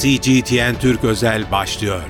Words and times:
CGTN 0.00 0.74
Türk 0.80 1.04
Özel 1.04 1.50
başlıyor. 1.52 2.02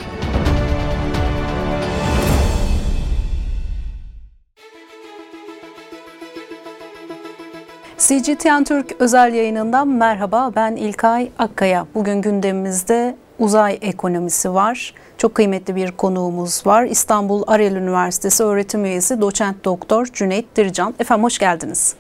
CGTN 7.99 8.65
Türk 8.65 8.93
özel 8.99 9.35
yayınından 9.35 9.89
merhaba. 9.89 10.53
Ben 10.57 10.77
İlkay 10.77 11.31
Akkaya. 11.39 11.87
Bugün 11.95 12.23
gündemimizde 12.23 13.17
uzay 13.39 13.79
ekonomisi 13.83 14.55
var. 14.55 14.95
Çok 15.19 15.35
kıymetli 15.35 15.77
bir 15.77 15.91
konuğumuz 15.93 16.67
var. 16.67 16.85
İstanbul 16.85 17.43
Arel 17.47 17.77
Üniversitesi 17.77 18.45
öğretim 18.45 18.85
üyesi 18.85 19.21
doçent 19.21 19.65
doktor 19.65 20.07
Cüneyt 20.13 20.57
Dircan. 20.57 20.95
Efendim 20.99 21.25
hoş 21.25 21.39
geldiniz. 21.39 21.95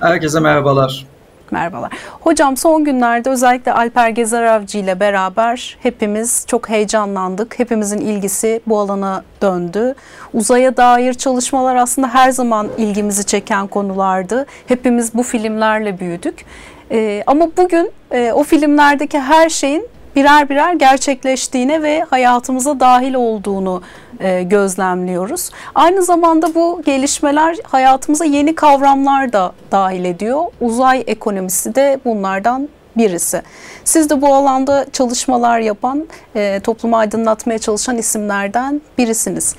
Herkese 0.00 0.40
merhabalar. 0.40 1.17
Merhabalar. 1.52 1.92
Hocam 2.20 2.56
son 2.56 2.84
günlerde 2.84 3.30
özellikle 3.30 3.72
Alper 3.72 4.08
Gezeravcı 4.08 4.78
ile 4.78 5.00
beraber 5.00 5.76
hepimiz 5.82 6.44
çok 6.46 6.68
heyecanlandık. 6.68 7.58
Hepimizin 7.58 7.98
ilgisi 7.98 8.60
bu 8.66 8.78
alana 8.78 9.24
döndü. 9.42 9.94
Uzaya 10.34 10.76
dair 10.76 11.14
çalışmalar 11.14 11.76
aslında 11.76 12.14
her 12.14 12.30
zaman 12.30 12.68
ilgimizi 12.78 13.26
çeken 13.26 13.66
konulardı. 13.66 14.46
Hepimiz 14.66 15.14
bu 15.14 15.22
filmlerle 15.22 16.00
büyüdük. 16.00 16.44
Ee, 16.90 17.22
ama 17.26 17.48
bugün 17.56 17.90
e, 18.10 18.32
o 18.32 18.42
filmlerdeki 18.42 19.20
her 19.20 19.48
şeyin 19.48 19.88
birer 20.18 20.48
birer 20.48 20.72
gerçekleştiğine 20.72 21.82
ve 21.82 22.04
hayatımıza 22.10 22.80
dahil 22.80 23.14
olduğunu 23.14 23.82
e, 24.20 24.42
gözlemliyoruz. 24.42 25.50
Aynı 25.74 26.02
zamanda 26.02 26.54
bu 26.54 26.82
gelişmeler 26.86 27.56
hayatımıza 27.62 28.24
yeni 28.24 28.54
kavramlar 28.54 29.32
da 29.32 29.52
dahil 29.72 30.04
ediyor. 30.04 30.44
Uzay 30.60 31.04
ekonomisi 31.06 31.74
de 31.74 32.00
bunlardan 32.04 32.68
birisi. 32.96 33.42
Siz 33.84 34.10
de 34.10 34.22
bu 34.22 34.34
alanda 34.34 34.86
çalışmalar 34.92 35.60
yapan, 35.60 36.06
e, 36.36 36.60
toplumu 36.60 36.96
aydınlatmaya 36.96 37.58
çalışan 37.58 37.98
isimlerden 37.98 38.80
birisiniz. 38.98 39.54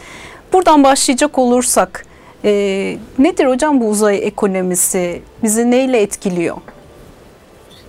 Buradan 0.54 0.84
başlayacak 0.84 1.38
olursak, 1.38 2.06
e, 2.44 2.52
nedir 3.20 3.46
hocam 3.46 3.82
bu 3.82 3.86
uzay 3.86 4.28
ekonomisi? 4.28 5.22
Bizi 5.44 5.72
neyle 5.72 6.02
etkiliyor? 6.02 6.58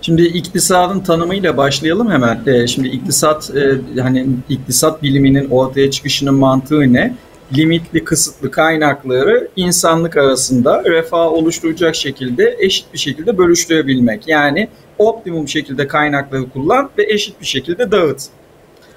Şimdi 0.01 0.21
iktisadın 0.21 0.99
tanımıyla 0.99 1.57
başlayalım 1.57 2.11
hemen. 2.11 2.43
E, 2.47 2.67
şimdi 2.67 2.87
iktisat 2.87 3.51
e, 3.55 4.01
hani 4.01 4.27
iktisat 4.49 5.03
biliminin 5.03 5.49
ortaya 5.49 5.91
çıkışının 5.91 6.35
mantığı 6.35 6.93
ne? 6.93 7.15
Limitli, 7.57 8.03
kısıtlı 8.03 8.51
kaynakları 8.51 9.47
insanlık 9.55 10.17
arasında 10.17 10.83
refah 10.85 11.33
oluşturacak 11.33 11.95
şekilde 11.95 12.55
eşit 12.59 12.93
bir 12.93 12.99
şekilde 12.99 13.37
bölüştürebilmek. 13.37 14.27
Yani 14.27 14.67
optimum 14.97 15.47
şekilde 15.47 15.87
kaynakları 15.87 16.49
kullan 16.49 16.89
ve 16.97 17.03
eşit 17.03 17.41
bir 17.41 17.45
şekilde 17.45 17.91
dağıt. 17.91 18.21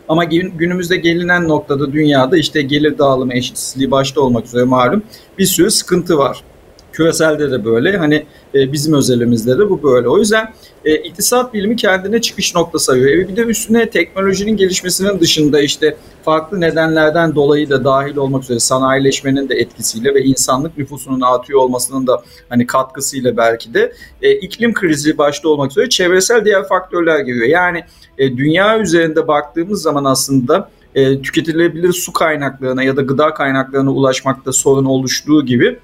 Ama 0.08 0.24
günümüzde 0.24 0.96
gelinen 0.96 1.48
noktada 1.48 1.92
dünyada 1.92 2.36
işte 2.36 2.62
gelir 2.62 2.98
dağılımı 2.98 3.34
eşitsizliği 3.34 3.90
başta 3.90 4.20
olmak 4.20 4.46
üzere 4.46 4.64
malum 4.64 5.02
bir 5.38 5.46
sürü 5.46 5.70
sıkıntı 5.70 6.18
var. 6.18 6.42
Küreselde 6.92 7.50
de 7.50 7.64
böyle. 7.64 7.96
Hani 7.96 8.26
e, 8.54 8.72
bizim 8.72 8.94
özelimizde 8.94 9.58
de 9.58 9.70
bu 9.70 9.82
böyle. 9.82 10.08
O 10.08 10.18
yüzden 10.18 10.54
e, 10.84 10.94
iktisat 10.96 11.54
bilimi 11.54 11.76
kendine 11.76 12.20
çıkış 12.20 12.54
noktası 12.54 12.92
arıyor. 12.92 13.10
E, 13.10 13.28
bir 13.28 13.36
de 13.36 13.42
üstüne 13.42 13.90
teknolojinin 13.90 14.56
gelişmesinin 14.56 15.20
dışında 15.20 15.60
işte 15.60 15.96
farklı 16.24 16.60
nedenlerden 16.60 17.34
dolayı 17.34 17.70
da 17.70 17.84
dahil 17.84 18.16
olmak 18.16 18.42
üzere 18.42 18.58
sanayileşmenin 18.58 19.48
de 19.48 19.54
etkisiyle 19.54 20.14
ve 20.14 20.24
insanlık 20.24 20.78
nüfusunun 20.78 21.20
artıyor 21.20 21.60
olmasının 21.60 22.06
da 22.06 22.22
hani 22.48 22.66
katkısıyla 22.66 23.36
belki 23.36 23.74
de 23.74 23.92
e, 24.22 24.32
iklim 24.32 24.74
krizi 24.74 25.18
başta 25.18 25.48
olmak 25.48 25.70
üzere 25.70 25.88
çevresel 25.88 26.44
diğer 26.44 26.68
faktörler 26.68 27.20
giriyor. 27.20 27.46
Yani 27.46 27.84
e, 28.18 28.36
dünya 28.36 28.78
üzerinde 28.78 29.28
baktığımız 29.28 29.82
zaman 29.82 30.04
aslında 30.04 30.70
e, 30.94 31.22
tüketilebilir 31.22 31.92
su 31.92 32.12
kaynaklarına 32.12 32.82
ya 32.82 32.96
da 32.96 33.02
gıda 33.02 33.34
kaynaklarına 33.34 33.90
ulaşmakta 33.90 34.52
sorun 34.52 34.84
oluştuğu 34.84 35.46
gibi 35.46 35.78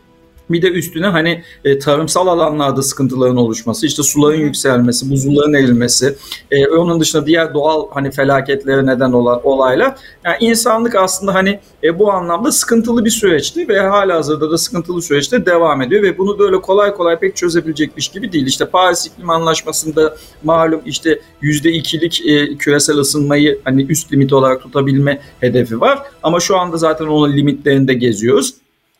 bir 0.52 0.62
de 0.62 0.70
üstüne 0.70 1.06
hani 1.06 1.42
e, 1.64 1.78
tarımsal 1.78 2.26
alanlarda 2.26 2.82
sıkıntıların 2.82 3.36
oluşması, 3.36 3.86
işte 3.86 4.02
suların 4.02 4.38
yükselmesi, 4.38 5.10
buzulların 5.10 5.54
erilmesi, 5.54 6.16
e, 6.50 6.68
onun 6.68 7.00
dışında 7.00 7.26
diğer 7.26 7.54
doğal 7.54 7.86
hani 7.90 8.10
felaketlere 8.10 8.86
neden 8.86 9.12
olan 9.12 9.40
olaylar. 9.44 9.94
Yani 10.24 10.36
insanlık 10.40 10.94
aslında 10.94 11.34
hani 11.34 11.60
e, 11.82 11.98
bu 11.98 12.12
anlamda 12.12 12.52
sıkıntılı 12.52 13.04
bir 13.04 13.10
süreçti 13.10 13.68
ve 13.68 13.80
hala 13.80 14.16
hazırda 14.16 14.50
da 14.50 14.58
sıkıntılı 14.58 15.02
süreçte 15.02 15.46
devam 15.46 15.82
ediyor 15.82 16.02
ve 16.02 16.18
bunu 16.18 16.38
böyle 16.38 16.60
kolay 16.60 16.94
kolay 16.94 17.18
pek 17.18 17.36
çözebilecekmiş 17.36 18.08
gibi 18.08 18.32
değil. 18.32 18.46
İşte 18.46 18.66
Paris 18.66 19.06
İklim 19.06 19.30
Anlaşması'nda 19.30 20.16
malum 20.44 20.80
işte 20.86 21.20
yüzde 21.40 21.72
ikilik 21.72 22.26
e, 22.26 22.56
küresel 22.56 22.96
ısınmayı 22.96 23.60
hani 23.64 23.82
üst 23.82 24.12
limit 24.12 24.32
olarak 24.32 24.62
tutabilme 24.62 25.20
hedefi 25.40 25.80
var. 25.80 25.98
Ama 26.22 26.40
şu 26.40 26.56
anda 26.58 26.76
zaten 26.76 27.06
onun 27.06 27.36
limitlerinde 27.36 27.94
geziyoruz. 27.94 28.54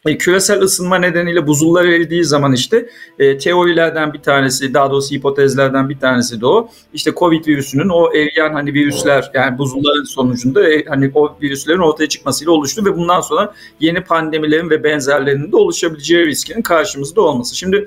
E, 0.07 0.19
küresel 0.19 0.61
ısınma 0.61 0.99
nedeniyle 0.99 1.47
buzullar 1.47 1.85
eridiği 1.85 2.25
zaman 2.25 2.53
işte 2.53 2.89
e, 3.19 3.39
teorilerden 3.39 4.13
bir 4.13 4.19
tanesi 4.19 4.75
daha 4.75 4.91
doğrusu 4.91 5.15
hipotezlerden 5.15 5.89
bir 5.89 5.99
tanesi 5.99 6.41
de 6.41 6.47
o. 6.47 6.69
İşte 6.95 7.13
Covid 7.17 7.47
virüsünün 7.47 7.89
o 7.89 8.15
eriyen 8.15 8.53
hani 8.53 8.75
virüsler 8.75 9.31
yani 9.35 9.59
buzulların 9.59 10.05
sonucunda 10.05 10.71
e, 10.71 10.85
hani 10.85 11.11
o 11.15 11.37
virüslerin 11.43 11.79
ortaya 11.79 12.09
çıkmasıyla 12.09 12.53
oluştu 12.53 12.85
ve 12.85 12.97
bundan 12.97 13.21
sonra 13.21 13.55
yeni 13.81 14.05
pandemilerin 14.05 14.71
ve 14.71 14.85
benzerlerinin 14.85 15.53
de 15.53 15.57
oluşabileceği 15.57 16.27
riskinin 16.27 16.63
karşımızda 16.63 17.21
olması. 17.21 17.57
Şimdi 17.57 17.87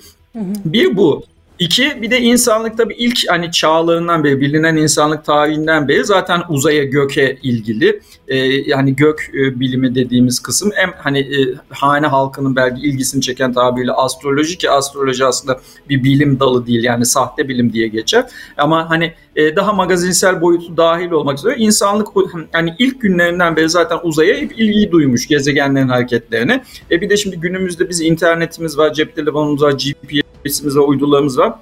bir 0.66 0.98
bu. 0.98 1.24
İki 1.64 2.02
bir 2.02 2.12
de 2.12 2.22
insanlık 2.22 2.78
tabii 2.78 2.94
ilk 2.94 3.20
hani 3.28 3.52
çağlarından 3.52 4.24
beri 4.24 4.42
bilinen 4.42 4.76
insanlık 4.76 5.26
tarihinden 5.26 5.88
beri 5.88 6.06
zaten 6.06 6.42
uzaya 6.50 6.84
göke 6.84 7.38
ilgili. 7.44 8.02
E, 8.28 8.38
yani 8.70 8.96
gök 8.96 9.32
e, 9.34 9.60
bilimi 9.60 9.96
dediğimiz 9.96 10.40
kısım 10.40 10.72
hem 10.76 10.94
hani 10.98 11.20
e, 11.20 11.56
hane 11.70 12.08
halkının 12.08 12.56
belki 12.56 12.82
ilgisini 12.82 13.22
çeken 13.22 13.54
tabiriyle 13.54 13.92
astroloji 13.92 14.58
ki 14.58 14.70
astroloji 14.70 15.26
aslında 15.26 15.60
bir 15.90 16.04
bilim 16.04 16.40
dalı 16.40 16.68
değil 16.68 16.84
yani 16.84 17.06
sahte 17.06 17.50
bilim 17.50 17.74
diye 17.74 17.88
geçer. 17.88 18.26
Ama 18.58 18.90
hani 18.90 19.14
e, 19.36 19.56
daha 19.56 19.74
magazinsel 19.74 20.42
boyutu 20.42 20.78
dahil 20.78 21.12
olmak 21.12 21.38
üzere 21.38 21.56
insanlık 21.58 22.08
hani 22.52 22.76
ilk 22.80 23.02
günlerinden 23.02 23.56
beri 23.56 23.70
zaten 23.70 24.00
uzaya 24.04 24.38
hep 24.38 24.60
ilgi 24.60 24.92
duymuş 24.92 25.28
gezegenlerin 25.28 25.90
hareketlerine. 25.90 26.64
E 26.92 27.02
bir 27.02 27.10
de 27.10 27.18
şimdi 27.18 27.40
günümüzde 27.40 27.90
biz 27.90 28.02
internetimiz 28.02 28.78
var, 28.78 28.94
cep 28.94 29.16
telefonumuz 29.16 29.62
var, 29.62 29.72
GPS'imiz 29.72 30.78
var, 30.78 30.88
uydularımız 30.88 31.38
var 31.38 31.54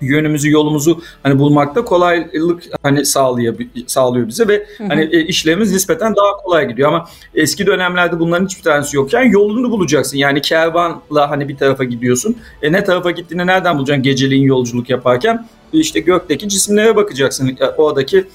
yönümüzü 0.00 0.50
yolumuzu 0.50 1.00
hani 1.22 1.38
bulmakta 1.38 1.84
kolaylık 1.84 2.62
hani 2.82 3.06
sağlıyor 3.06 3.54
sağlıyor 3.86 4.28
bize 4.28 4.48
ve 4.48 4.66
hı 4.78 4.84
hı. 4.84 4.88
hani 4.88 5.02
e, 5.12 5.20
işlerimiz 5.20 5.72
nispeten 5.72 6.16
daha 6.16 6.36
kolay 6.42 6.68
gidiyor 6.68 6.88
ama 6.88 7.08
eski 7.34 7.66
dönemlerde 7.66 8.20
bunların 8.20 8.46
hiçbir 8.46 8.62
tanesi 8.62 8.96
yokken 8.96 9.22
yolunu 9.22 9.70
bulacaksın. 9.70 10.16
Yani 10.16 10.42
kervanla 10.42 11.30
hani 11.30 11.48
bir 11.48 11.56
tarafa 11.56 11.84
gidiyorsun. 11.84 12.36
E 12.62 12.72
ne 12.72 12.84
tarafa 12.84 13.10
gittiğini 13.10 13.46
nereden 13.46 13.78
bulacaksın 13.78 14.02
geceliğin 14.02 14.44
yolculuk 14.44 14.90
yaparken? 14.90 15.46
İşte 15.78 16.00
gökteki 16.00 16.48
cisimlere 16.48 16.96
bakacaksın. 16.96 17.58
Oradaki 17.76 18.26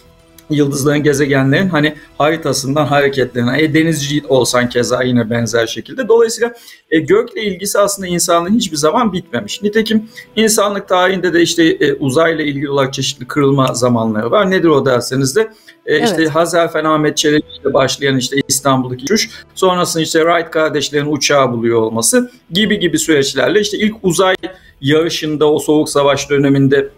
yıldızların, 0.50 1.04
gezegenlerin 1.04 1.70
hani 1.70 1.96
haritasından 2.18 2.86
hareketlerine. 2.86 3.62
E, 3.62 3.74
denizci 3.74 4.24
olsan 4.28 4.70
keza 4.70 5.04
yine 5.04 5.30
benzer 5.30 5.68
şekilde. 5.68 6.08
Dolayısıyla 6.08 6.54
e, 6.92 7.00
gökle 7.00 7.44
ilgisi 7.44 7.80
aslında 7.80 8.08
insanlığın 8.08 8.56
hiçbir 8.56 8.78
zaman 8.78 9.14
bitmemiş. 9.14 9.62
Nitekim 9.62 10.10
insanlık 10.36 10.88
tarihinde 10.88 11.34
de 11.34 11.42
işte 11.42 11.64
e, 11.64 11.94
uzayla 11.94 12.44
ilgili 12.44 12.70
olarak 12.70 12.94
çeşitli 12.94 13.28
kırılma 13.28 13.74
zamanları 13.74 14.32
var. 14.32 14.52
Nedir 14.52 14.68
o 14.68 14.86
derseniz 14.86 15.36
de 15.36 15.42
e, 15.86 15.96
evet. 15.96 16.06
işte 16.06 16.26
Hazel 16.26 16.68
Fen 16.68 16.86
Ahmet 16.86 17.18
Çelebi 17.18 17.46
ile 17.64 17.74
başlayan 17.74 18.18
işte 18.18 18.36
İstanbul'daki 18.48 19.04
uçuş, 19.04 19.30
sonrasında 19.56 20.04
işte 20.04 20.20
Wright 20.20 20.52
kardeşlerin 20.52 21.12
uçağı 21.12 21.52
buluyor 21.52 21.82
olması 21.82 22.32
gibi 22.52 22.80
gibi 22.80 23.00
süreçlerle 23.00 23.62
işte 23.62 23.78
ilk 23.78 23.96
uzay 24.04 24.36
yarışında 24.82 25.52
o 25.52 25.60
soğuk 25.60 25.90
savaş 25.90 26.30
döneminde 26.30 26.90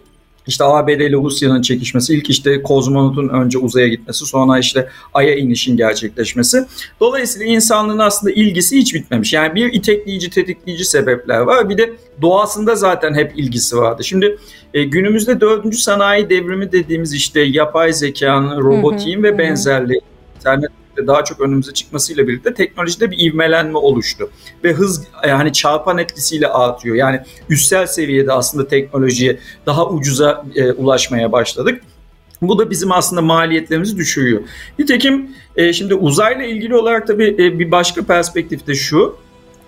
işte 0.46 0.64
ABD 0.64 0.88
ile 0.88 1.16
Rusya'nın 1.16 1.62
çekişmesi, 1.62 2.14
ilk 2.14 2.30
işte 2.30 2.62
kozmonotun 2.62 3.28
önce 3.28 3.58
uzaya 3.58 3.88
gitmesi, 3.88 4.26
sonra 4.26 4.58
işte 4.58 4.88
Ay'a 5.14 5.34
inişin 5.34 5.76
gerçekleşmesi. 5.76 6.66
Dolayısıyla 7.00 7.46
insanlığın 7.46 7.98
aslında 7.98 8.32
ilgisi 8.32 8.76
hiç 8.76 8.94
bitmemiş. 8.94 9.32
Yani 9.32 9.54
bir 9.54 9.72
itekleyici, 9.72 10.30
tetikleyici 10.30 10.84
sebepler 10.84 11.38
var. 11.38 11.68
Bir 11.68 11.78
de 11.78 11.92
doğasında 12.22 12.74
zaten 12.74 13.14
hep 13.14 13.38
ilgisi 13.38 13.76
vardı. 13.76 14.04
Şimdi 14.04 14.38
e, 14.74 14.84
günümüzde 14.84 15.40
dördüncü 15.40 15.78
sanayi 15.78 16.30
devrimi 16.30 16.72
dediğimiz 16.72 17.14
işte 17.14 17.40
yapay 17.40 17.92
zekanın, 17.92 18.60
robotiğin 18.60 19.22
ve 19.22 19.38
benzerliği, 19.38 20.00
internet 20.36 20.70
daha 21.06 21.24
çok 21.24 21.40
önümüze 21.40 21.72
çıkmasıyla 21.72 22.28
birlikte 22.28 22.54
teknolojide 22.54 23.10
bir 23.10 23.18
ivmelenme 23.18 23.78
oluştu. 23.78 24.30
Ve 24.64 24.72
hız 24.72 25.06
yani 25.28 25.52
çarpan 25.52 25.98
etkisiyle 25.98 26.48
artıyor. 26.48 26.96
Yani 26.96 27.20
üstsel 27.48 27.86
seviyede 27.86 28.32
aslında 28.32 28.68
teknolojiye 28.68 29.38
daha 29.66 29.88
ucuza 29.88 30.44
e, 30.54 30.72
ulaşmaya 30.72 31.32
başladık. 31.32 31.82
Bu 32.42 32.58
da 32.58 32.70
bizim 32.70 32.92
aslında 32.92 33.22
maliyetlerimizi 33.22 33.96
düşürüyor. 33.96 34.40
Nitekim 34.78 35.30
e, 35.56 35.72
şimdi 35.72 35.94
uzayla 35.94 36.44
ilgili 36.44 36.76
olarak 36.76 37.06
tabii 37.06 37.36
e, 37.38 37.58
bir 37.58 37.70
başka 37.70 38.02
perspektifte 38.02 38.74
şu. 38.74 39.16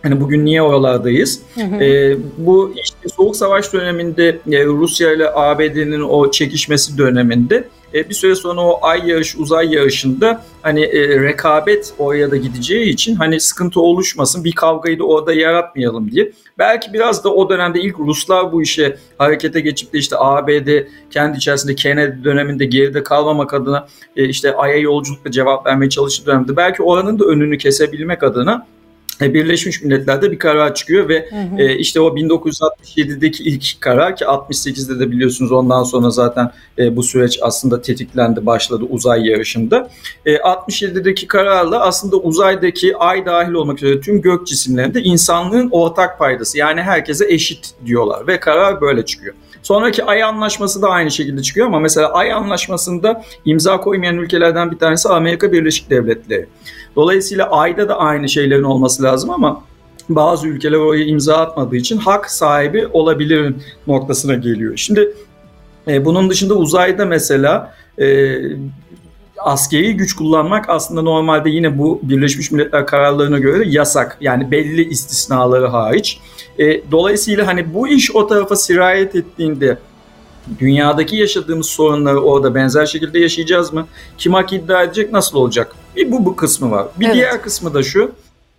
Hani 0.04 0.20
bugün 0.20 0.44
niye 0.44 0.62
oralardayız? 0.62 1.40
Hı 1.54 1.60
hı. 1.60 1.84
E, 1.84 2.16
bu 2.38 2.72
işte 2.76 3.08
Soğuk 3.16 3.36
Savaş 3.36 3.72
döneminde 3.72 4.28
e, 4.28 4.64
Rusya 4.64 5.12
ile 5.12 5.30
ABD'nin 5.34 6.00
o 6.00 6.30
çekişmesi 6.30 6.98
döneminde 6.98 7.68
e, 7.94 8.08
bir 8.08 8.14
süre 8.14 8.34
sonra 8.34 8.60
o 8.60 8.78
ay 8.82 9.10
yarışı, 9.10 9.38
uzay 9.38 9.74
yarışında 9.74 10.44
hani 10.62 10.84
e, 10.84 11.20
rekabet 11.20 11.94
oraya 11.98 12.30
da 12.30 12.36
gideceği 12.36 12.88
için 12.88 13.14
hani 13.14 13.40
sıkıntı 13.40 13.80
oluşmasın, 13.80 14.44
bir 14.44 14.52
kavgayı 14.52 14.98
da 14.98 15.04
orada 15.04 15.32
yaratmayalım 15.32 16.10
diye. 16.10 16.32
Belki 16.58 16.92
biraz 16.92 17.24
da 17.24 17.34
o 17.34 17.48
dönemde 17.48 17.80
ilk 17.80 17.98
Ruslar 17.98 18.52
bu 18.52 18.62
işe 18.62 18.96
harekete 19.18 19.60
geçip 19.60 19.92
de 19.92 19.98
işte 19.98 20.16
ABD 20.18 20.68
kendi 21.10 21.36
içerisinde 21.36 21.74
Kennedy 21.74 22.24
döneminde 22.24 22.64
geride 22.64 23.02
kalmamak 23.02 23.54
adına 23.54 23.86
e, 24.16 24.28
işte 24.28 24.56
Ay'a 24.56 24.76
yolculukla 24.76 25.30
cevap 25.30 25.66
vermeye 25.66 25.88
çalıştığı 25.88 26.26
dönemde 26.26 26.56
belki 26.56 26.82
oranın 26.82 27.18
da 27.18 27.24
önünü 27.24 27.58
kesebilmek 27.58 28.22
adına 28.22 28.66
Birleşmiş 29.20 29.82
Milletler'de 29.82 30.32
bir 30.32 30.38
karar 30.38 30.74
çıkıyor 30.74 31.08
ve 31.08 31.30
hı 31.30 31.36
hı. 31.36 31.62
E, 31.62 31.78
işte 31.78 32.00
o 32.00 32.16
1967'deki 32.16 33.42
ilk 33.42 33.80
karar 33.80 34.16
ki 34.16 34.24
68'de 34.24 35.00
de 35.00 35.10
biliyorsunuz 35.10 35.52
ondan 35.52 35.82
sonra 35.82 36.10
zaten 36.10 36.52
e, 36.78 36.96
bu 36.96 37.02
süreç 37.02 37.38
aslında 37.42 37.82
tetiklendi 37.82 38.46
başladı 38.46 38.84
uzay 38.90 39.26
yarışında. 39.26 39.90
E, 40.26 40.36
67'deki 40.36 41.26
kararla 41.26 41.80
aslında 41.80 42.16
uzaydaki 42.16 42.96
ay 42.96 43.26
dahil 43.26 43.52
olmak 43.52 43.82
üzere 43.82 44.00
tüm 44.00 44.22
gök 44.22 44.46
cisimlerinde 44.46 45.02
insanlığın 45.02 45.68
ortak 45.70 46.18
paydası 46.18 46.58
yani 46.58 46.82
herkese 46.82 47.32
eşit 47.32 47.70
diyorlar 47.86 48.26
ve 48.26 48.40
karar 48.40 48.80
böyle 48.80 49.04
çıkıyor. 49.04 49.34
Sonraki 49.64 50.04
ay 50.04 50.22
anlaşması 50.22 50.82
da 50.82 50.88
aynı 50.88 51.10
şekilde 51.10 51.42
çıkıyor 51.42 51.66
ama 51.66 51.80
mesela 51.80 52.12
ay 52.12 52.32
anlaşmasında 52.32 53.24
imza 53.44 53.80
koymayan 53.80 54.16
ülkelerden 54.16 54.70
bir 54.70 54.78
tanesi 54.78 55.08
Amerika 55.08 55.52
Birleşik 55.52 55.90
Devletleri. 55.90 56.46
Dolayısıyla 56.96 57.50
ayda 57.50 57.88
da 57.88 57.98
aynı 57.98 58.28
şeylerin 58.28 58.62
olması 58.62 59.02
lazım 59.02 59.30
ama 59.30 59.62
bazı 60.08 60.48
ülkeler 60.48 60.76
oraya 60.76 61.04
imza 61.04 61.36
atmadığı 61.36 61.76
için 61.76 61.96
hak 61.96 62.30
sahibi 62.30 62.86
olabilir 62.86 63.54
noktasına 63.86 64.34
geliyor. 64.34 64.76
Şimdi 64.76 65.14
e, 65.88 66.04
bunun 66.04 66.30
dışında 66.30 66.54
uzayda 66.54 67.06
mesela 67.06 67.74
e, 68.00 68.36
askeri 69.38 69.96
güç 69.96 70.16
kullanmak 70.16 70.68
aslında 70.68 71.02
normalde 71.02 71.50
yine 71.50 71.78
bu 71.78 72.00
Birleşmiş 72.02 72.50
Milletler 72.50 72.86
kararlarına 72.86 73.38
göre 73.38 73.64
yasak. 73.68 74.16
Yani 74.20 74.50
belli 74.50 74.88
istisnaları 74.88 75.66
hariç. 75.66 76.18
E, 76.58 76.90
dolayısıyla 76.90 77.46
hani 77.46 77.74
bu 77.74 77.88
iş 77.88 78.16
o 78.16 78.26
tarafa 78.26 78.56
sirayet 78.56 79.14
ettiğinde 79.14 79.78
dünyadaki 80.58 81.16
yaşadığımız 81.16 81.66
sorunları 81.66 82.20
orada 82.20 82.54
benzer 82.54 82.86
şekilde 82.86 83.18
yaşayacağız 83.18 83.72
mı? 83.72 83.86
Kim 84.18 84.34
hak 84.34 84.52
iddia 84.52 84.82
edecek? 84.82 85.12
Nasıl 85.12 85.38
olacak? 85.38 85.76
Bir 85.96 86.12
bu, 86.12 86.24
bu 86.24 86.36
kısmı 86.36 86.70
var. 86.70 86.86
Bir 87.00 87.06
evet. 87.06 87.14
diğer 87.14 87.42
kısmı 87.42 87.74
da 87.74 87.82
şu. 87.82 88.12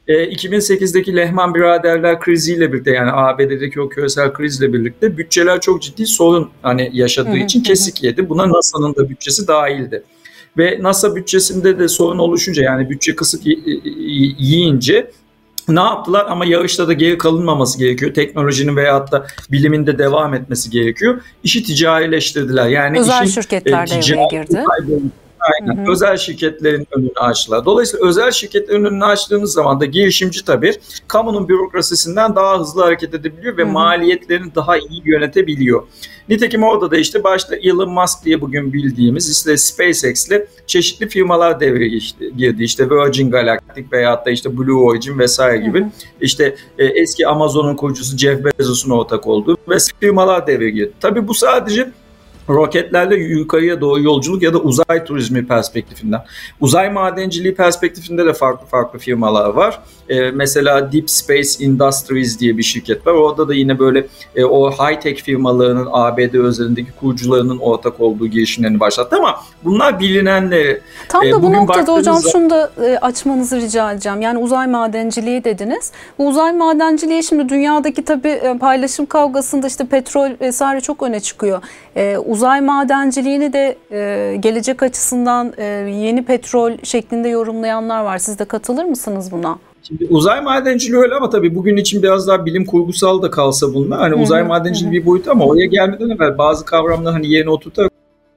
E, 0.07 0.13
2008'deki 0.13 1.15
Lehman 1.15 1.55
biraderler 1.55 2.19
kriziyle 2.19 2.73
birlikte 2.73 2.91
yani 2.91 3.11
ABD'deki 3.11 3.81
o 3.81 3.89
küresel 3.89 4.33
krizle 4.33 4.73
birlikte 4.73 5.17
bütçeler 5.17 5.61
çok 5.61 5.81
ciddi 5.81 6.05
sorun 6.05 6.49
hani 6.61 6.89
yaşadığı 6.93 7.37
için 7.37 7.63
kesik 7.63 8.03
yedi. 8.03 8.29
Buna 8.29 8.49
NASA'nın 8.49 8.95
da 8.95 9.09
bütçesi 9.09 9.47
dahildi. 9.47 10.03
Ve 10.57 10.77
NASA 10.81 11.15
bütçesinde 11.15 11.79
de 11.79 11.87
sorun 11.87 12.17
oluşunca 12.17 12.63
yani 12.63 12.89
bütçe 12.89 13.15
kısık 13.15 13.41
yiyince 13.45 15.11
ne 15.67 15.79
yaptılar 15.79 16.25
ama 16.29 16.45
yarışta 16.45 16.87
da 16.87 16.93
geri 16.93 17.17
kalınmaması 17.17 17.79
gerekiyor. 17.79 18.13
Teknolojinin 18.13 18.75
veyahut 18.75 19.11
da 19.11 19.27
bilimin 19.51 19.87
de 19.87 19.97
devam 19.97 20.33
etmesi 20.33 20.69
gerekiyor. 20.69 21.21
İşi 21.43 21.63
ticarileştirdiler. 21.63 22.67
Yani 22.67 22.99
özel 22.99 23.23
işin, 23.23 23.41
şirketler 23.41 23.87
e, 23.87 23.89
devreye 23.89 24.27
girdi. 24.31 24.63
Aynen. 25.53 25.77
Hı 25.77 25.81
hı. 25.81 25.91
Özel 25.91 26.17
şirketlerin 26.17 26.87
önünü 26.91 27.11
açtılar. 27.15 27.65
Dolayısıyla 27.65 28.07
özel 28.07 28.31
şirketlerin 28.31 28.85
önünü 28.85 29.05
açtığınız 29.05 29.53
zaman 29.53 29.79
da 29.79 29.85
girişimci 29.85 30.45
tabii 30.45 30.73
kamunun 31.07 31.49
bürokrasisinden 31.49 32.35
daha 32.35 32.59
hızlı 32.59 32.83
hareket 32.83 33.13
edebiliyor 33.13 33.57
ve 33.57 33.63
hı 33.63 33.67
hı. 33.67 33.71
maliyetlerini 33.71 34.55
daha 34.55 34.77
iyi 34.77 35.01
yönetebiliyor. 35.05 35.83
Nitekim 36.29 36.63
orada 36.63 36.91
da 36.91 36.97
işte 36.97 37.23
başta 37.23 37.55
Elon 37.55 37.89
Musk 37.89 38.25
diye 38.25 38.41
bugün 38.41 38.73
bildiğimiz 38.73 39.31
işte 39.31 39.57
SpaceX 39.57 40.27
ile 40.27 40.47
çeşitli 40.67 41.09
firmalar 41.09 41.59
devreye 41.59 41.99
girdi. 42.37 42.63
İşte 42.63 42.89
Virgin 42.89 43.31
Galactic 43.31 43.85
veyahut 43.91 44.25
da 44.25 44.29
işte 44.31 44.57
Blue 44.57 44.83
Origin 44.83 45.19
vesaire 45.19 45.57
gibi. 45.57 45.79
Hı 45.79 45.85
hı. 45.85 45.89
İşte 46.21 46.55
e, 46.77 46.85
eski 46.85 47.27
Amazon'un 47.27 47.75
kurucusu 47.75 48.17
Jeff 48.17 48.39
Bezos'un 48.59 48.89
ortak 48.89 49.27
olduğu 49.27 49.57
ve 49.69 49.77
firmalar 49.99 50.47
devreye 50.47 50.71
girdi. 50.71 50.91
Tabii 50.99 51.27
bu 51.27 51.33
sadece 51.33 51.91
roketlerle 52.49 53.15
yukarıya 53.15 53.81
doğru 53.81 54.01
yolculuk 54.01 54.43
ya 54.43 54.53
da 54.53 54.57
uzay 54.57 55.05
turizmi 55.05 55.47
perspektifinden. 55.47 56.21
Uzay 56.61 56.89
madenciliği 56.89 57.55
perspektifinde 57.55 58.25
de 58.25 58.33
farklı 58.33 58.67
farklı 58.67 58.99
firmalar 58.99 59.49
var. 59.49 59.79
E, 60.09 60.31
mesela 60.31 60.91
Deep 60.91 61.09
Space 61.09 61.65
Industries 61.65 62.39
diye 62.39 62.57
bir 62.57 62.63
şirket 62.63 63.07
var. 63.07 63.13
Orada 63.13 63.47
da 63.47 63.53
yine 63.53 63.79
böyle 63.79 64.07
e, 64.35 64.45
o 64.45 64.71
high-tech 64.71 65.15
firmalarının 65.15 65.87
ABD 65.91 66.33
özelindeki 66.33 66.91
kurucularının 66.91 67.57
ortak 67.57 67.99
olduğu 67.99 68.27
girişimlerini 68.27 68.79
başlattı 68.79 69.15
ama 69.15 69.39
bunlar 69.63 69.99
bilinenleri. 69.99 70.81
Tam 71.09 71.23
da 71.23 71.27
e, 71.27 71.43
bu 71.43 71.53
noktada 71.53 71.93
hocam 71.93 72.19
şunu 72.31 72.49
da 72.49 72.71
e, 72.85 72.97
açmanızı 72.97 73.61
rica 73.61 73.91
edeceğim. 73.91 74.21
Yani 74.21 74.37
uzay 74.37 74.67
madenciliği 74.67 75.43
dediniz. 75.43 75.91
Bu 76.17 76.27
uzay 76.27 76.53
madenciliği 76.53 77.23
şimdi 77.23 77.49
dünyadaki 77.49 78.05
tabii 78.05 78.29
e, 78.29 78.57
paylaşım 78.57 79.05
kavgasında 79.05 79.67
işte 79.67 79.85
petrol 79.85 80.31
vesaire 80.41 80.81
çok 80.81 81.03
öne 81.03 81.19
çıkıyor. 81.19 81.61
E, 81.95 82.17
uzay 82.35 82.61
madenciliğini 82.61 83.53
de 83.53 83.77
e, 83.91 84.35
gelecek 84.35 84.83
açısından 84.83 85.53
e, 85.57 85.63
yeni 85.63 86.25
petrol 86.25 86.71
şeklinde 86.83 87.27
yorumlayanlar 87.27 88.03
var. 88.03 88.17
Siz 88.17 88.39
de 88.39 88.45
katılır 88.45 88.83
mısınız 88.83 89.31
buna? 89.31 89.57
Şimdi 89.83 90.07
uzay 90.09 90.41
madenciliği 90.41 91.01
öyle 91.01 91.15
ama 91.15 91.29
tabii 91.29 91.55
bugün 91.55 91.77
için 91.77 92.03
biraz 92.03 92.27
daha 92.27 92.45
bilim 92.45 92.65
kurgusal 92.65 93.21
da 93.21 93.31
kalsa 93.31 93.73
bunlar. 93.73 93.99
Hani 93.99 94.15
uzay 94.15 94.43
madenciliği 94.43 95.01
bir 95.01 95.05
boyut 95.05 95.27
ama 95.27 95.45
oraya 95.45 95.65
gelmeden 95.65 96.09
evvel 96.09 96.37
bazı 96.37 96.65
kavramları 96.65 97.13
hani 97.13 97.31
yerine 97.31 97.49
oturtarak 97.49 97.91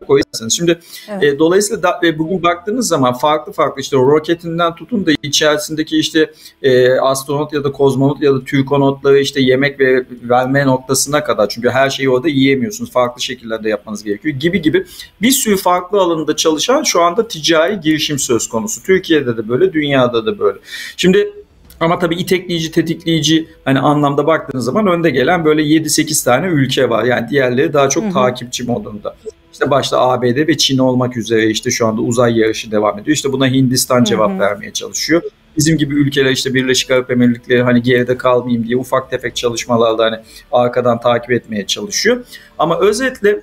koyarsanız. 0.09 0.53
Şimdi 0.53 0.79
evet. 1.09 1.23
e, 1.23 1.39
dolayısıyla 1.39 1.83
da, 1.83 2.01
e, 2.05 2.19
bugün 2.19 2.43
baktığınız 2.43 2.89
zaman 2.89 3.15
farklı 3.15 3.53
farklı 3.53 3.81
işte 3.81 3.97
roketinden 3.97 4.75
tutun 4.75 5.07
da 5.07 5.11
içerisindeki 5.23 5.99
işte 5.99 6.33
e, 6.63 6.93
astronot 6.93 7.53
ya 7.53 7.65
da 7.65 7.73
kozmonot 7.73 8.23
ya 8.23 8.35
da 8.35 8.45
türkonotları 8.45 9.19
işte 9.19 9.41
yemek 9.41 9.81
ve 9.81 10.05
verme 10.23 10.67
noktasına 10.67 11.25
kadar 11.25 11.49
çünkü 11.49 11.71
her 11.71 11.91
şeyi 11.91 12.11
orada 12.11 12.29
yiyemiyorsunuz. 12.29 12.91
Farklı 12.91 13.23
şekillerde 13.23 13.69
yapmanız 13.69 14.05
gerekiyor 14.05 14.35
gibi 14.35 14.63
gibi 14.63 14.87
bir 15.23 15.31
sürü 15.31 15.57
farklı 15.57 16.01
alanında 16.01 16.37
çalışan 16.37 16.83
şu 16.83 17.03
anda 17.03 17.29
ticari 17.29 17.81
girişim 17.81 18.19
söz 18.19 18.49
konusu. 18.49 18.83
Türkiye'de 18.83 19.37
de 19.37 19.49
böyle, 19.49 19.73
dünyada 19.73 20.27
da 20.27 20.39
böyle. 20.39 20.59
Şimdi 20.97 21.33
ama 21.81 21.99
tabii 21.99 22.15
itekleyici, 22.15 22.71
tetikleyici 22.71 23.49
hani 23.65 23.81
anlamda 23.81 24.27
baktığınız 24.27 24.65
zaman 24.65 24.87
önde 24.87 25.11
gelen 25.11 25.45
böyle 25.45 25.63
7-8 25.63 26.25
tane 26.25 26.47
ülke 26.47 26.91
var. 26.91 27.05
Yani 27.05 27.29
diğerleri 27.29 27.73
daha 27.73 27.89
çok 27.89 28.05
hı 28.05 28.09
hı. 28.09 28.13
takipçi 28.13 28.65
modunda. 28.65 29.17
İşte 29.59 29.71
başta 29.71 30.01
ABD 30.01 30.49
ve 30.49 30.57
Çin 30.57 30.79
olmak 30.79 31.17
üzere 31.17 31.47
işte 31.47 31.71
şu 31.71 31.87
anda 31.87 32.01
uzay 32.01 32.39
yarışı 32.39 32.71
devam 32.71 32.99
ediyor. 32.99 33.15
İşte 33.15 33.33
buna 33.33 33.47
Hindistan 33.49 34.05
cevap 34.05 34.31
Hı-hı. 34.31 34.39
vermeye 34.39 34.73
çalışıyor. 34.73 35.23
Bizim 35.57 35.79
gibi 35.79 35.95
ülkeler 35.95 36.31
işte 36.31 36.55
Birleşik 36.55 36.91
Arap 36.91 37.11
Emirlikleri 37.11 37.63
hani 37.63 37.83
geride 37.83 38.17
kalmayayım 38.17 38.67
diye 38.67 38.77
ufak 38.77 39.11
tefek 39.11 39.37
çalışmalarda 39.37 40.05
hani 40.05 40.17
arkadan 40.53 41.01
takip 41.01 41.31
etmeye 41.31 41.67
çalışıyor. 41.67 42.25
Ama 42.59 42.79
özetle 42.81 43.41